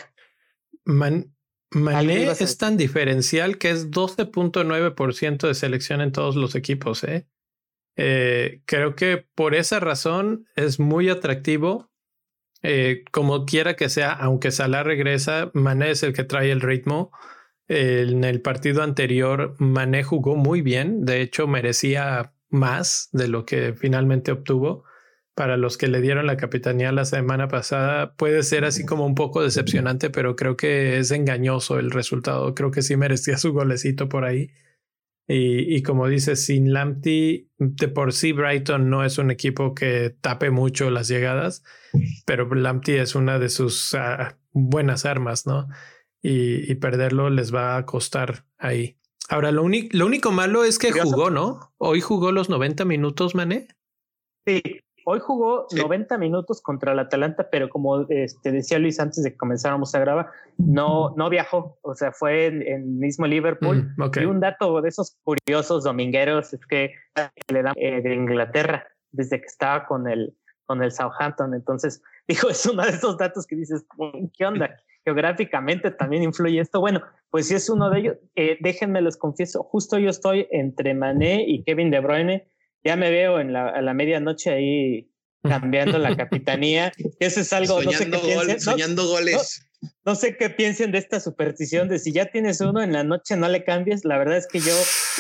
Man, 0.85 1.35
Mané 1.71 2.29
es 2.29 2.57
tan 2.57 2.77
diferencial 2.77 3.57
que 3.57 3.71
es 3.71 3.91
12.9% 3.91 5.47
de 5.47 5.53
selección 5.53 6.01
en 6.01 6.11
todos 6.11 6.35
los 6.35 6.55
equipos, 6.55 7.03
¿eh? 7.03 7.27
Eh, 7.97 8.61
creo 8.65 8.95
que 8.95 9.25
por 9.35 9.55
esa 9.55 9.79
razón 9.79 10.47
es 10.55 10.79
muy 10.79 11.09
atractivo 11.09 11.89
eh, 12.67 13.03
como 13.11 13.45
quiera 13.45 13.75
que 13.75 13.89
sea, 13.89 14.11
aunque 14.11 14.49
Salah 14.49 14.81
regresa, 14.81 15.51
Mané 15.53 15.91
es 15.91 16.01
el 16.01 16.13
que 16.13 16.23
trae 16.23 16.51
el 16.51 16.61
ritmo. 16.61 17.11
En 17.67 18.23
el 18.23 18.41
partido 18.41 18.83
anterior, 18.83 19.55
Mané 19.59 20.03
jugó 20.03 20.35
muy 20.35 20.61
bien. 20.61 21.05
De 21.05 21.21
hecho, 21.21 21.47
merecía 21.47 22.33
más 22.49 23.09
de 23.11 23.27
lo 23.27 23.45
que 23.45 23.73
finalmente 23.73 24.31
obtuvo. 24.31 24.83
para 25.35 25.57
los 25.57 25.77
que 25.77 25.89
le 25.89 25.99
dieron 25.99 26.27
la 26.27 26.37
capitanía 26.37 26.93
la 26.93 27.03
semana 27.03 27.49
pasada, 27.49 28.15
puede 28.15 28.41
ser 28.41 28.63
así 28.63 28.85
como 28.85 29.05
un 29.05 29.15
poco 29.15 29.43
decepcionante, 29.43 30.09
pero 30.09 30.37
creo 30.37 30.55
que 30.55 30.97
es 30.97 31.11
engañoso 31.11 31.77
el 31.77 31.91
resultado. 31.91 32.55
Creo 32.55 32.71
que 32.71 32.81
sí 32.81 32.95
merecía 32.95 33.37
su 33.37 33.51
golecito 33.51 34.07
por 34.07 34.23
ahí. 34.23 34.51
Y, 35.27 35.81
como 35.81 36.07
dices, 36.07 36.45
sin 36.45 36.71
Lamptey, 36.71 37.49
de 37.57 37.87
por 37.87 38.13
sí 38.13 38.31
Brighton 38.31 38.89
no 38.89 39.03
es 39.03 39.17
un 39.17 39.31
equipo 39.31 39.73
que 39.73 40.15
tape 40.21 40.51
mucho 40.51 40.91
las 40.91 41.07
llegadas, 41.07 41.63
pero 42.27 42.53
Lamptey 42.53 42.97
es 42.97 43.15
una 43.15 43.39
de 43.39 43.49
sus 43.49 43.95
ah, 43.95 44.37
buenas 44.51 45.03
armas, 45.05 45.47
¿no? 45.47 45.67
Y, 46.27 46.71
y, 46.71 46.75
perderlo 46.75 47.29
les 47.29 47.53
va 47.53 47.77
a 47.77 47.85
costar 47.85 48.45
ahí. 48.57 48.97
Ahora, 49.29 49.51
lo, 49.51 49.67
lo 49.91 50.05
único 50.05 50.31
malo 50.31 50.63
es 50.63 50.79
que 50.79 50.91
jugó, 50.91 51.29
¿no? 51.29 51.71
Hoy 51.77 52.01
jugó 52.01 52.31
los 52.31 52.49
90 52.49 52.83
minutos, 52.85 53.35
Mané. 53.35 53.67
Sí, 54.45 54.61
hoy 55.05 55.19
jugó 55.19 55.67
90 55.71 56.17
minutos 56.17 56.61
contra 56.61 56.93
el 56.93 56.99
Atalanta, 56.99 57.49
pero 57.49 57.69
como 57.69 58.07
este, 58.09 58.51
decía 58.51 58.79
Luis 58.79 58.99
antes 58.99 59.23
de 59.23 59.31
que 59.31 59.37
comenzáramos 59.37 59.93
a 59.95 59.99
grabar, 59.99 60.31
no, 60.57 61.13
no 61.15 61.29
viajó, 61.29 61.77
o 61.81 61.95
sea, 61.95 62.11
fue 62.11 62.47
en, 62.47 62.99
mismo 62.99 63.27
Liverpool. 63.27 63.93
Mm, 63.95 64.19
y 64.19 64.25
un 64.25 64.39
dato 64.39 64.81
de 64.81 64.89
esos 64.89 65.17
curiosos 65.23 65.83
domingueros 65.83 66.53
es 66.53 66.65
que 66.65 66.93
le 67.51 67.63
dan 67.63 67.73
eh, 67.77 68.01
de 68.01 68.13
Inglaterra 68.13 68.87
desde 69.11 69.39
que 69.39 69.47
estaba 69.47 69.85
con 69.85 70.07
el, 70.09 70.35
con 70.65 70.83
el 70.83 70.91
Southampton. 70.91 71.53
Entonces, 71.53 72.01
dijo, 72.27 72.49
es 72.49 72.65
uno 72.65 72.83
de 72.83 72.89
esos 72.89 73.17
datos 73.17 73.45
que 73.45 73.55
dices, 73.55 73.85
¿qué 74.37 74.45
onda? 74.45 74.75
Geográficamente 75.05 75.91
también 75.91 76.23
influye 76.23 76.59
esto. 76.59 76.81
Bueno, 76.81 77.01
pues 77.29 77.47
si 77.47 77.53
es 77.53 77.69
uno 77.69 77.89
de 77.89 77.99
ellos, 77.99 78.17
eh, 78.35 78.57
déjenme 78.59 79.01
les 79.01 79.17
confieso, 79.17 79.63
justo 79.63 79.99
yo 79.99 80.09
estoy 80.09 80.47
entre 80.51 80.93
Mané 80.95 81.45
y 81.47 81.63
Kevin 81.63 81.91
De 81.91 81.99
Bruyne 81.99 82.47
ya 82.83 82.95
me 82.95 83.09
veo 83.09 83.39
en 83.39 83.51
la, 83.51 83.69
a 83.69 83.81
la 83.81 83.93
medianoche 83.93 84.51
ahí 84.51 85.11
cambiando 85.43 85.97
la 85.97 86.15
capitanía. 86.17 86.91
Eso 87.19 87.41
es 87.41 87.51
algo, 87.51 87.81
soñando, 87.81 88.17
no 88.17 88.43
sé 88.43 88.47
qué 88.47 88.59
soñando 88.59 89.07
goles. 89.07 89.61
No, 90.03 90.15
sé 90.15 90.37
qué 90.37 90.49
piensen 90.49 90.91
de 90.91 90.97
esta 90.97 91.19
superstición 91.19 91.89
de 91.89 91.99
si 91.99 92.11
ya 92.11 92.27
tienes 92.27 92.61
uno 92.61 92.81
en 92.81 92.93
la 92.93 93.03
noche 93.03 93.35
no 93.37 93.47
le 93.47 93.63
cambies. 93.63 94.05
La 94.05 94.17
verdad 94.17 94.37
es 94.37 94.47
que 94.47 94.59
yo 94.59 94.73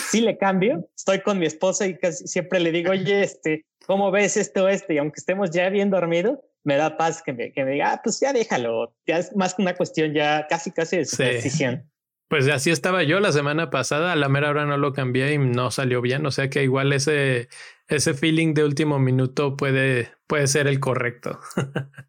sí 0.09 0.21
le 0.21 0.37
cambio. 0.37 0.89
Estoy 0.95 1.21
con 1.21 1.37
mi 1.37 1.45
esposa 1.45 1.85
y 1.87 1.97
casi 1.97 2.27
siempre 2.27 2.59
le 2.59 2.71
digo, 2.71 2.91
oye, 2.91 3.21
este, 3.21 3.65
¿cómo 3.85 4.11
ves 4.11 4.37
esto 4.37 4.63
o 4.63 4.67
este? 4.67 4.95
Y 4.95 4.97
aunque 4.97 5.19
estemos 5.19 5.51
ya 5.51 5.69
bien 5.69 5.89
dormidos, 5.89 6.39
me 6.65 6.75
da 6.75 6.97
paz 6.97 7.21
que 7.23 7.31
me, 7.31 7.53
que 7.53 7.63
me 7.63 7.71
diga, 7.71 7.93
ah, 7.93 8.01
pues 8.03 8.19
ya 8.19 8.33
déjalo. 8.33 8.93
Ya 9.07 9.19
es 9.19 9.35
más 9.35 9.53
que 9.53 9.61
una 9.61 9.75
cuestión 9.75 10.13
ya 10.13 10.47
casi, 10.49 10.71
casi 10.71 10.97
de 10.97 11.05
superstición. 11.05 11.89
Pues 12.27 12.47
así 12.49 12.71
estaba 12.71 13.03
yo 13.03 13.19
la 13.19 13.31
semana 13.31 13.69
pasada, 13.69 14.11
a 14.11 14.15
la 14.15 14.29
mera 14.29 14.49
hora 14.49 14.65
no 14.65 14.77
lo 14.77 14.93
cambié 14.93 15.33
y 15.33 15.37
no 15.37 15.69
salió 15.69 16.01
bien, 16.01 16.25
o 16.25 16.31
sea 16.31 16.49
que 16.49 16.63
igual 16.63 16.91
ese, 16.91 17.49
ese 17.87 18.15
feeling 18.15 18.55
de 18.55 18.63
último 18.63 18.97
minuto 18.97 19.55
puede, 19.55 20.09
puede 20.25 20.47
ser 20.47 20.65
el 20.65 20.79
correcto. 20.79 21.39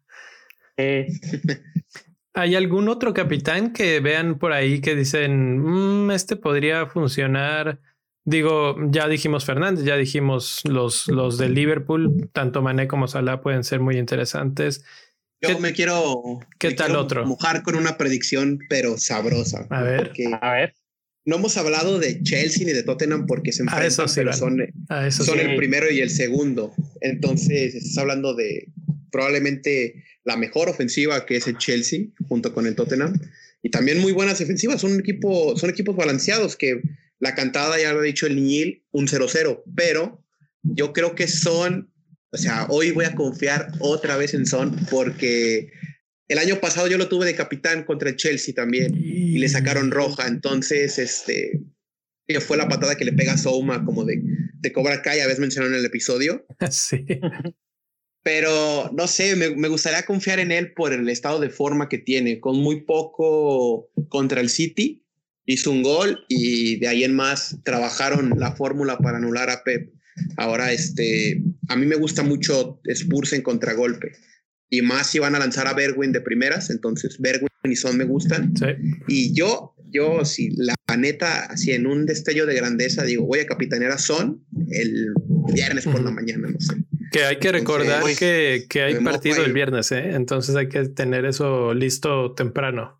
¿Hay 2.33 2.55
algún 2.55 2.89
otro 2.89 3.13
capitán 3.13 3.73
que 3.73 3.99
vean 3.99 4.39
por 4.39 4.53
ahí 4.53 4.81
que 4.81 4.95
dicen, 4.95 5.59
mm, 5.59 6.11
este 6.11 6.35
podría 6.35 6.87
funcionar? 6.87 7.79
Digo, 8.27 8.75
ya 8.91 9.07
dijimos 9.07 9.45
Fernández, 9.45 9.85
ya 9.85 9.95
dijimos 9.95 10.59
los, 10.65 11.07
los 11.07 11.37
de 11.37 11.47
Liverpool, 11.47 12.29
tanto 12.33 12.61
Mané 12.61 12.85
como 12.85 13.07
Salah 13.07 13.39
pueden 13.39 13.63
ser 13.63 13.79
muy 13.79 13.97
interesantes. 13.97 14.83
Yo 15.39 15.57
me 15.59 15.71
quiero, 15.71 16.41
¿qué 16.59 16.71
tal 16.71 16.97
otro? 16.97 17.25
mojar 17.25 17.63
con 17.63 17.77
una 17.77 17.97
predicción, 17.97 18.59
pero 18.67 18.97
sabrosa. 18.97 19.65
A 19.69 19.81
ver. 19.81 20.11
A 20.41 20.51
ver. 20.51 20.75
No 21.23 21.37
hemos 21.37 21.55
hablado 21.55 21.99
de 21.99 22.21
Chelsea 22.21 22.65
ni 22.65 22.73
de 22.73 22.83
Tottenham 22.83 23.27
porque 23.27 23.53
se 23.53 23.61
enfrentan, 23.61 23.87
eso 23.87 24.05
pero 24.13 24.33
son, 24.33 24.57
son 25.09 25.39
el 25.39 25.55
primero 25.55 25.89
y 25.89 26.01
el 26.01 26.09
segundo. 26.09 26.73
Entonces, 26.99 27.75
estás 27.75 27.97
hablando 27.97 28.33
de 28.33 28.67
probablemente 29.09 30.03
la 30.25 30.35
mejor 30.35 30.67
ofensiva 30.67 31.25
que 31.25 31.37
es 31.37 31.47
el 31.47 31.57
Chelsea 31.57 32.07
junto 32.27 32.53
con 32.53 32.67
el 32.67 32.75
Tottenham 32.75 33.17
y 33.63 33.69
también 33.69 34.01
muy 34.01 34.11
buenas 34.11 34.37
defensivas. 34.37 34.81
Son, 34.81 34.91
un 34.91 34.99
equipo, 34.99 35.55
son 35.55 35.69
equipos 35.69 35.95
balanceados 35.95 36.57
que 36.57 36.81
la 37.19 37.35
cantada 37.35 37.79
ya 37.79 37.93
lo 37.93 37.99
ha 37.99 38.03
dicho 38.03 38.27
el 38.27 38.35
Niñil, 38.35 38.85
un 38.91 39.07
0-0, 39.07 39.63
pero 39.75 40.23
yo 40.63 40.93
creo 40.93 41.15
que 41.15 41.27
son 41.27 41.91
o 42.31 42.37
sea, 42.37 42.67
hoy 42.69 42.91
voy 42.91 43.05
a 43.05 43.15
confiar 43.15 43.71
otra 43.79 44.17
vez 44.17 44.33
en 44.33 44.45
Son 44.45 44.75
porque 44.91 45.71
el 46.27 46.37
año 46.37 46.59
pasado 46.59 46.87
yo 46.87 46.97
lo 46.97 47.07
tuve 47.07 47.25
de 47.25 47.35
capitán 47.35 47.83
contra 47.83 48.09
el 48.09 48.15
Chelsea 48.17 48.53
también 48.53 48.93
y 48.95 49.37
le 49.37 49.47
sacaron 49.47 49.91
roja. 49.91 50.27
Entonces, 50.27 50.99
este 50.99 51.63
fue 52.41 52.57
la 52.57 52.67
patada 52.67 52.95
que 52.95 53.05
le 53.05 53.13
pega 53.13 53.33
a 53.33 53.37
Souma 53.37 53.85
como 53.85 54.03
de, 54.03 54.21
de 54.55 54.73
Cobra 54.73 55.01
Kai, 55.01 55.21
a 55.21 55.25
veces 55.25 55.39
mencionó 55.39 55.67
en 55.67 55.75
el 55.75 55.85
episodio. 55.85 56.45
Sí. 56.69 57.05
Pero 58.23 58.91
no 58.93 59.07
sé, 59.07 59.37
me, 59.37 59.55
me, 59.55 59.69
gustaría 59.69 60.05
confiar 60.05 60.39
en 60.39 60.51
él 60.51 60.73
por 60.73 60.91
el 60.91 61.07
estado 61.07 61.39
de 61.39 61.49
forma 61.49 61.87
que 61.87 61.97
tiene, 61.97 62.41
con 62.41 62.57
muy 62.57 62.81
poco 62.81 63.89
contra 64.09 64.41
el 64.41 64.49
City. 64.49 65.06
Hizo 65.47 65.71
un 65.71 65.81
gol 65.81 66.25
y 66.27 66.75
de 66.75 66.87
ahí 66.87 67.03
en 67.03 67.15
más 67.15 67.57
trabajaron 67.63 68.33
la 68.37 68.55
fórmula 68.55 68.99
para 68.99 69.17
anular 69.17 69.49
a 69.49 69.63
Pep. 69.63 69.89
Ahora, 70.35 70.71
este, 70.71 71.41
a 71.69 71.75
mí 71.75 71.85
me 71.85 71.95
gusta 71.95 72.21
mucho 72.21 72.79
Spurs 72.83 73.33
en 73.33 73.41
contragolpe. 73.41 74.11
Y 74.69 74.81
más 74.81 75.07
si 75.07 75.19
van 75.19 75.33
a 75.35 75.39
lanzar 75.39 75.67
a 75.67 75.73
Berwin 75.73 76.11
de 76.11 76.21
primeras, 76.21 76.69
entonces 76.69 77.17
Berwin 77.19 77.47
y 77.63 77.75
Son 77.75 77.97
me 77.97 78.03
gustan. 78.03 78.53
Y 79.07 79.33
yo, 79.33 79.73
yo, 79.89 80.25
si 80.25 80.49
la 80.57 80.75
neta, 80.97 81.55
si 81.55 81.71
en 81.71 81.87
un 81.87 82.05
destello 82.05 82.45
de 82.45 82.55
grandeza 82.55 83.03
digo, 83.03 83.25
voy 83.25 83.39
a 83.39 83.45
capitanear 83.45 83.91
a 83.91 83.97
Son 83.97 84.43
el 84.69 85.13
viernes 85.53 85.85
por 85.85 86.01
la 86.03 86.11
mañana, 86.11 86.49
no 86.49 86.59
sé. 86.59 86.75
Que 87.11 87.23
hay 87.23 87.37
que 87.37 87.51
recordar 87.51 88.03
que, 88.17 88.65
que, 88.67 88.81
hay 88.81 88.95
partido 88.95 89.43
el 89.43 89.53
viernes, 89.53 89.91
¿eh? 89.93 90.11
entonces 90.11 90.55
hay 90.55 90.67
que 90.67 90.83
tener 90.89 91.25
eso 91.25 91.73
listo 91.73 92.33
temprano. 92.33 92.96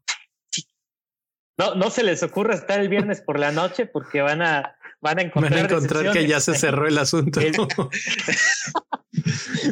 No, 1.58 1.76
no 1.76 1.90
se 1.90 2.04
les 2.04 2.22
ocurra 2.24 2.54
estar 2.54 2.80
el 2.80 2.90
viernes 2.90 3.22
por 3.22 3.40
la 3.40 3.52
noche 3.52 3.86
porque 3.86 4.22
van 4.22 4.42
a 4.42 4.78
van 5.02 5.20
a 5.20 5.22
encontrar, 5.24 6.12
que 6.12 6.28
ya 6.28 6.40
se 6.40 6.56
cerró 6.56 6.88
el 6.88 6.98
asunto. 6.98 7.40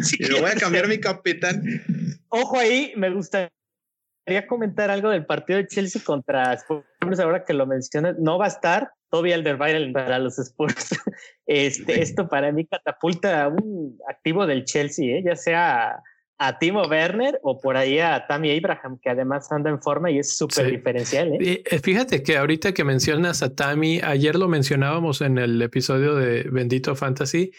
sí. 0.02 0.18
voy 0.40 0.52
a 0.52 0.56
cambiar 0.56 0.88
mi 0.88 1.00
capitán. 1.00 1.64
Ojo 2.30 2.60
ahí, 2.60 2.94
me 2.96 3.10
gustaría 3.10 3.50
comentar 4.48 4.90
algo 4.90 5.10
del 5.10 5.26
partido 5.26 5.58
de 5.58 5.68
Chelsea 5.68 6.02
contra 6.04 6.54
Spurs, 6.54 7.20
ahora 7.20 7.44
que 7.44 7.54
lo 7.54 7.66
mencionas, 7.66 8.16
no 8.20 8.38
va 8.38 8.46
a 8.46 8.50
estar 8.50 8.92
Toby 9.10 9.34
Alderweireld 9.34 9.94
para 9.94 10.20
los 10.20 10.38
Spurs. 10.40 10.90
Este, 11.48 12.02
esto 12.02 12.28
para 12.28 12.52
mí 12.52 12.66
catapulta 12.66 13.48
un 13.50 14.00
activo 14.10 14.48
del 14.48 14.66
Chelsea, 14.66 15.18
¿eh? 15.18 15.24
ya 15.24 15.36
sea 15.36 16.02
a 16.38 16.60
Timo 16.60 16.84
Werner 16.84 17.40
o 17.44 17.60
por 17.60 17.78
ahí 17.78 18.00
a 18.00 18.26
Tammy 18.28 18.56
Abraham, 18.58 19.00
que 19.02 19.10
además 19.10 19.52
anda 19.52 19.70
en 19.70 19.82
forma 19.82 20.12
y 20.12 20.20
es 20.20 20.36
súper 20.36 20.70
diferencial. 20.70 21.34
¿eh? 21.34 21.64
Eh, 21.66 21.80
fíjate 21.80 22.24
que 22.24 22.38
ahorita 22.38 22.74
que 22.74 22.84
mencionas 22.84 23.42
a 23.42 23.56
Tammy, 23.56 24.02
ayer 24.04 24.36
lo 24.36 24.48
mencionábamos 24.48 25.22
en 25.22 25.38
el 25.38 25.62
episodio 25.62 26.16
de 26.16 26.44
Bendito 26.44 26.96
Fantasy 26.96 27.52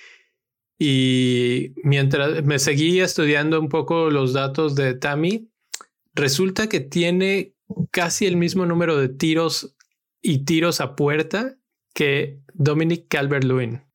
y 0.79 1.73
mientras 1.85 2.45
me 2.45 2.59
seguí 2.59 3.01
estudiando 3.01 3.59
un 3.59 3.69
poco 3.69 4.11
los 4.11 4.35
datos 4.35 4.75
de 4.75 4.95
Tammy, 4.95 5.51
resulta 6.15 6.69
que 6.69 6.81
tiene 6.81 7.55
casi 7.91 8.27
el 8.27 8.37
mismo 8.37 8.67
número 8.67 8.99
de 8.99 9.09
tiros 9.09 9.75
y 10.21 10.45
tiros 10.45 10.81
a 10.81 10.97
puerta 10.97 11.57
que 11.95 12.41
Dominic 12.53 13.09
Calvert-Lewin. 13.09 13.86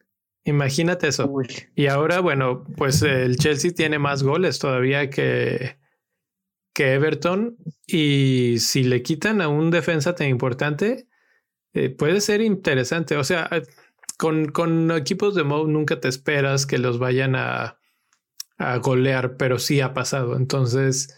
Imagínate 0.44 1.08
eso. 1.08 1.32
Y 1.76 1.88
ahora, 1.88 2.20
bueno, 2.20 2.64
pues 2.76 3.02
el 3.04 3.38
Chelsea 3.38 3.72
tiene 3.74 4.00
más 4.00 4.24
goles 4.24 4.58
todavía 4.60 5.10
que, 5.10 5.78
que 6.74 6.94
Everton. 6.94 7.58
Y 7.86 8.58
si 8.60 8.84
le 8.84 9.04
quitan 9.04 9.42
a 9.42 9.48
un 9.50 9.70
defensa 9.70 10.16
tan 10.16 10.28
importante, 10.28 11.08
eh, 11.74 11.90
puede 11.90 12.22
ser 12.22 12.42
interesante. 12.42 13.18
O 13.18 13.24
sea, 13.24 13.50
con, 14.18 14.48
con 14.48 14.92
equipos 14.92 15.36
de 15.36 15.44
modo 15.44 15.68
nunca 15.68 16.00
te 16.00 16.08
esperas 16.08 16.66
que 16.66 16.80
los 16.80 16.98
vayan 16.98 17.36
a, 17.36 17.80
a 18.58 18.78
golear, 18.78 19.38
pero 19.38 19.60
sí 19.60 19.82
ha 19.82 19.94
pasado. 19.94 20.38
Entonces, 20.38 21.16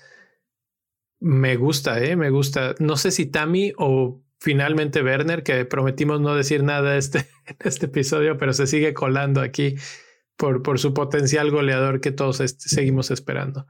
me 1.20 1.56
gusta, 1.56 2.04
¿eh? 2.04 2.16
Me 2.16 2.30
gusta. 2.30 2.76
No 2.80 2.98
sé 2.98 3.12
si 3.12 3.26
Tammy 3.28 3.74
o 3.78 4.23
finalmente 4.44 5.02
Werner, 5.02 5.42
que 5.42 5.64
prometimos 5.64 6.20
no 6.20 6.36
decir 6.36 6.64
nada 6.64 6.98
este, 6.98 7.20
en 7.48 7.56
este 7.64 7.86
episodio, 7.86 8.38
pero 8.38 8.52
se 8.52 8.68
sigue 8.68 8.94
colando 8.94 9.40
aquí 9.40 9.76
por, 10.36 10.62
por 10.62 10.80
su 10.80 10.94
potencial 10.94 11.50
goleador 11.50 12.02
que 12.02 12.12
todos 12.12 12.44
seguimos 12.58 13.10
esperando. 13.10 13.66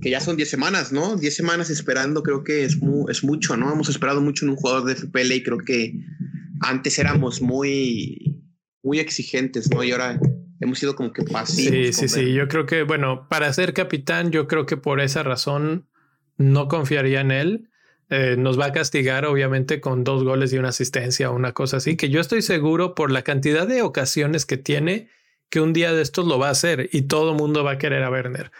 Que 0.00 0.10
ya 0.10 0.20
son 0.20 0.36
10 0.36 0.50
semanas, 0.50 0.92
¿no? 0.92 1.16
10 1.16 1.36
semanas 1.36 1.70
esperando, 1.70 2.24
creo 2.24 2.42
que 2.42 2.64
es, 2.64 2.78
es 3.10 3.22
mucho, 3.22 3.56
¿no? 3.56 3.72
Hemos 3.72 3.88
esperado 3.88 4.20
mucho 4.20 4.44
en 4.44 4.50
un 4.50 4.56
jugador 4.56 4.84
de 4.84 4.96
FPL 4.96 5.32
y 5.32 5.42
creo 5.44 5.58
que 5.58 5.94
antes 6.60 6.98
éramos 6.98 7.40
muy, 7.40 8.42
muy 8.82 8.98
exigentes, 8.98 9.70
¿no? 9.70 9.84
Y 9.84 9.92
ahora 9.92 10.18
hemos 10.60 10.80
sido 10.80 10.96
como 10.96 11.12
que 11.12 11.22
pasivos. 11.22 11.72
Sí, 11.72 11.92
sí, 11.92 12.08
sí. 12.08 12.32
Yo 12.32 12.48
creo 12.48 12.66
que, 12.66 12.82
bueno, 12.82 13.28
para 13.28 13.52
ser 13.52 13.72
capitán, 13.72 14.32
yo 14.32 14.48
creo 14.48 14.66
que 14.66 14.76
por 14.76 15.00
esa 15.00 15.22
razón 15.22 15.88
no 16.38 16.66
confiaría 16.66 17.20
en 17.20 17.30
él. 17.30 17.68
Eh, 18.10 18.36
nos 18.38 18.58
va 18.60 18.66
a 18.66 18.72
castigar 18.72 19.24
obviamente 19.24 19.80
con 19.80 20.04
dos 20.04 20.22
goles 20.22 20.52
y 20.52 20.58
una 20.58 20.68
asistencia 20.68 21.30
o 21.30 21.34
una 21.34 21.52
cosa 21.52 21.78
así, 21.78 21.96
que 21.96 22.10
yo 22.10 22.20
estoy 22.20 22.42
seguro 22.42 22.94
por 22.94 23.10
la 23.10 23.22
cantidad 23.22 23.66
de 23.66 23.82
ocasiones 23.82 24.44
que 24.44 24.58
tiene 24.58 25.08
que 25.48 25.60
un 25.60 25.72
día 25.72 25.92
de 25.92 26.02
estos 26.02 26.26
lo 26.26 26.38
va 26.38 26.48
a 26.48 26.52
hacer 26.52 26.88
y 26.92 27.02
todo 27.02 27.32
el 27.32 27.36
mundo 27.36 27.64
va 27.64 27.72
a 27.72 27.78
querer 27.78 28.02
a 28.02 28.10
Werner. 28.10 28.50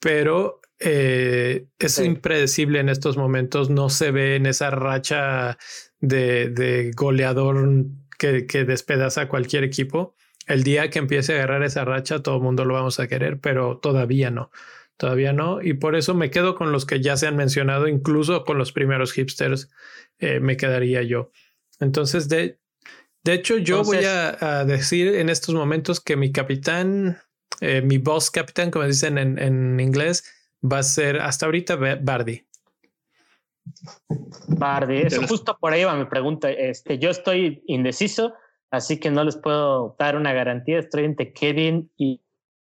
Pero 0.00 0.60
eh, 0.78 1.66
es 1.78 1.98
impredecible 1.98 2.80
en 2.80 2.90
estos 2.90 3.16
momentos, 3.16 3.70
no 3.70 3.88
se 3.88 4.10
ve 4.10 4.36
en 4.36 4.44
esa 4.46 4.70
racha 4.70 5.56
de, 6.00 6.50
de 6.50 6.90
goleador 6.94 7.86
que, 8.18 8.46
que, 8.46 8.64
despedaza 8.64 9.22
a 9.22 9.28
cualquier 9.28 9.64
equipo. 9.64 10.14
El 10.46 10.62
día 10.62 10.90
que 10.90 10.98
empiece 10.98 11.32
a 11.32 11.36
agarrar 11.36 11.62
esa 11.62 11.84
racha, 11.84 12.22
todo 12.22 12.36
el 12.36 12.42
mundo 12.42 12.64
lo 12.64 12.74
vamos 12.74 13.00
a 13.00 13.08
querer, 13.08 13.40
pero 13.40 13.78
todavía 13.78 14.30
no. 14.30 14.50
Todavía 14.96 15.32
no. 15.32 15.62
Y 15.62 15.74
por 15.74 15.94
eso 15.94 16.14
me 16.14 16.30
quedo 16.30 16.54
con 16.54 16.72
los 16.72 16.86
que 16.86 17.00
ya 17.00 17.16
se 17.16 17.26
han 17.26 17.36
mencionado, 17.36 17.88
incluso 17.88 18.44
con 18.44 18.58
los 18.58 18.72
primeros 18.72 19.12
hipsters, 19.12 19.70
eh, 20.18 20.40
me 20.40 20.56
quedaría 20.56 21.02
yo. 21.02 21.30
Entonces, 21.80 22.28
de, 22.28 22.58
de 23.26 23.34
hecho, 23.34 23.58
yo 23.58 23.82
voy 23.82 24.04
a, 24.04 24.64
decir 24.64 25.16
en 25.16 25.28
estos 25.28 25.54
momentos 25.54 26.00
que 26.00 26.16
mi 26.16 26.32
capitán, 26.32 27.18
eh, 27.60 27.82
mi 27.82 27.98
boss 27.98 28.30
capitán, 28.30 28.70
como 28.70 28.86
dicen 28.86 29.18
en, 29.18 29.38
en, 29.38 29.78
inglés, 29.80 30.24
va 30.62 30.78
a 30.78 30.82
ser 30.82 31.20
hasta 31.20 31.46
ahorita 31.46 31.76
Bardi. 32.00 32.46
Bardi, 34.48 34.98
eso 34.98 35.26
justo 35.26 35.58
por 35.58 35.72
ahí 35.72 35.84
va 35.84 35.96
mi 35.96 36.06
pregunta. 36.06 36.50
Este, 36.50 36.98
yo 36.98 37.10
estoy 37.10 37.62
indeciso, 37.66 38.32
así 38.70 38.98
que 38.98 39.10
no 39.10 39.24
les 39.24 39.36
puedo 39.36 39.96
dar 39.98 40.16
una 40.16 40.32
garantía. 40.32 40.78
Estoy 40.78 41.04
entre 41.04 41.32
Kevin 41.32 41.90
y, 41.96 42.22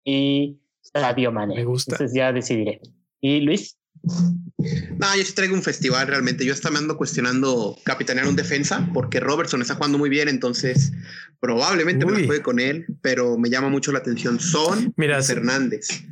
y 0.02 0.58
Sadio 0.92 1.32
Mane. 1.32 1.54
Me 1.54 1.64
gusta. 1.64 1.94
Entonces 1.94 2.16
ya 2.16 2.32
decidiré. 2.32 2.80
¿Y 3.20 3.40
Luis? 3.40 3.76
No, 4.02 5.16
yo 5.16 5.24
sí 5.24 5.32
traigo 5.32 5.54
un 5.54 5.62
festival 5.62 6.06
realmente. 6.06 6.44
Yo 6.44 6.52
hasta 6.52 6.70
me 6.70 6.78
ando 6.78 6.96
cuestionando 6.96 7.76
capitanear 7.84 8.28
un 8.28 8.36
defensa 8.36 8.88
porque 8.92 9.20
Robertson 9.20 9.62
está 9.62 9.74
jugando 9.74 9.98
muy 9.98 10.08
bien, 10.08 10.28
entonces 10.28 10.92
probablemente 11.40 12.06
me 12.06 12.26
juegue 12.26 12.42
con 12.42 12.58
él, 12.58 12.86
pero 13.02 13.38
me 13.38 13.50
llama 13.50 13.68
mucho 13.68 13.92
la 13.92 13.98
atención 13.98 14.40
Son 14.40 14.92
Mira, 14.96 15.22
Fernández. 15.22 16.04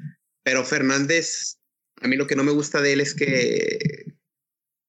Pero 0.42 0.64
Fernández, 0.64 1.58
a 2.00 2.08
mí 2.08 2.16
lo 2.16 2.26
que 2.26 2.36
no 2.36 2.44
me 2.44 2.52
gusta 2.52 2.80
de 2.80 2.92
él 2.92 3.00
es 3.00 3.14
que 3.14 4.15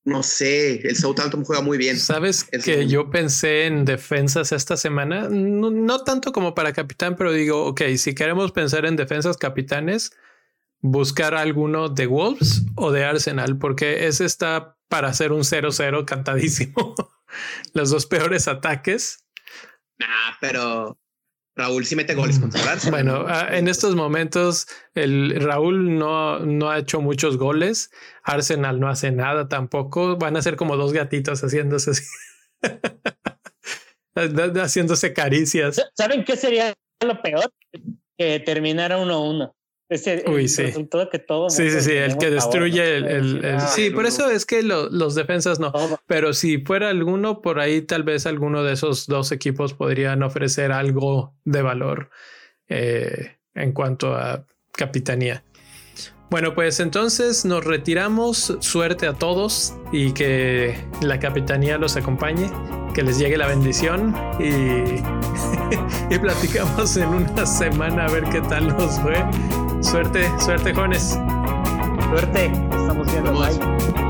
no 0.08 0.24
sé, 0.24 0.88
el 0.88 0.96
Southampton 0.96 1.44
juega 1.44 1.62
muy 1.62 1.78
bien. 1.78 2.00
Sabes 2.00 2.46
que 2.46 2.88
yo 2.88 3.10
pensé 3.10 3.66
en 3.66 3.84
defensas 3.84 4.54
esta 4.54 4.78
semana, 4.78 5.28
no, 5.30 6.00
tanto 6.06 6.32
como 6.32 6.56
para 6.56 6.72
capitán, 6.72 7.18
pero 7.18 7.34
digo, 7.34 7.66
ok, 7.66 7.82
si 7.98 8.16
queremos 8.16 8.54
pensar 8.54 8.86
en 8.86 8.96
defensas 8.96 9.36
capitanes, 9.36 10.14
buscar 10.80 11.36
alguno 11.36 11.90
de 11.90 12.08
Wolves 12.08 12.64
o 12.76 12.94
de 12.94 13.04
Arsenal, 13.04 13.58
porque 13.58 14.08
ese 14.08 14.24
está 14.24 14.78
para 14.88 15.10
hacer 15.10 15.34
un 15.34 15.42
0-0 15.42 16.06
cantadísimo. 16.06 16.96
Los 17.74 17.90
dos 17.90 18.06
peores 18.06 18.48
ataques. 18.48 19.26
Nah, 20.00 20.38
pero 20.40 20.98
Raúl 21.58 21.86
sí 21.86 21.96
mete 21.96 22.14
goles 22.14 22.40
contra 22.40 22.62
el 22.62 22.68
Arsenal. 22.68 23.04
Bueno, 23.04 23.26
ah, 23.28 23.48
en 23.52 23.68
estos 23.68 23.96
momentos 23.96 24.68
el 24.94 25.42
Raúl 25.42 25.98
no, 25.98 26.40
no 26.40 26.70
ha 26.70 26.78
hecho 26.78 27.02
muchos 27.02 27.38
goles. 27.38 27.90
Arsenal 28.24 28.80
no 28.80 28.88
hace 28.88 29.12
nada 29.12 29.50
tampoco. 29.50 30.18
Van 30.18 30.38
a 30.38 30.42
ser 30.42 30.56
como 30.56 30.78
dos 30.78 30.94
gatitos 30.94 31.42
haciéndose 31.42 31.92
así. 31.92 32.04
haciéndose 34.62 35.14
caricias. 35.14 35.84
¿Saben 35.96 36.24
qué 36.24 36.38
sería 36.38 36.74
lo 37.04 37.22
peor? 37.22 37.52
Que 38.18 38.40
terminara 38.40 39.00
1-1. 39.00 39.54
Ese, 39.90 40.26
Uy, 40.28 40.50
sí. 40.50 40.66
que 41.12 41.20
todo 41.20 41.50
sí, 41.50 41.72
sí, 41.72 41.80
sí, 41.80 41.92
el 41.92 42.18
que 42.18 42.30
destruye 42.30 42.98
el, 42.98 43.46
el, 43.46 43.62
sí, 43.62 43.90
por 43.90 44.06
eso 44.06 44.30
es 44.30 44.46
que 44.46 44.62
los 44.62 45.16
defensas 45.16 45.62
no. 45.62 45.72
Pero 46.08 46.34
si 46.34 46.58
fuera 46.58 46.90
alguno, 46.90 47.42
por 47.42 47.62
ahí 47.62 47.82
tal 47.82 48.04
vez 48.04 48.26
alguno 48.26 48.64
de 48.64 48.74
esos 48.74 49.08
dos 49.08 49.32
equipos 49.32 49.74
podrían 49.74 50.24
ofrecer 50.24 50.74
algo 50.74 51.34
de 51.46 51.62
valor 51.62 52.10
eh, 52.68 53.38
en 53.56 53.72
cuanto 53.72 54.14
a 54.14 54.46
capitanía. 54.74 55.44
Bueno, 56.30 56.54
pues 56.54 56.82
entonces 56.82 57.46
nos 57.46 57.64
retiramos. 57.64 58.58
Suerte 58.60 59.08
a 59.08 59.14
todos 59.14 59.74
y 59.94 60.12
que 60.12 60.76
la 61.02 61.18
capitanía 61.20 61.78
los 61.78 61.96
acompañe, 61.96 62.52
que 62.94 63.04
les 63.04 63.18
llegue 63.18 63.38
la 63.38 63.48
bendición 63.48 64.14
y, 64.38 65.00
y 66.14 66.20
platicamos 66.20 66.98
en 66.98 67.08
una 67.08 67.46
semana 67.46 68.08
a 68.08 68.12
ver 68.12 68.26
qué 68.26 68.42
tal 68.42 68.68
nos 68.68 69.00
fue. 69.00 69.16
Suerte, 69.82 70.30
suerte, 70.40 70.74
jóvenes. 70.74 71.20
Suerte, 72.10 72.46
estamos 72.72 73.12
viendo. 73.12 73.32
Bye. 73.34 74.07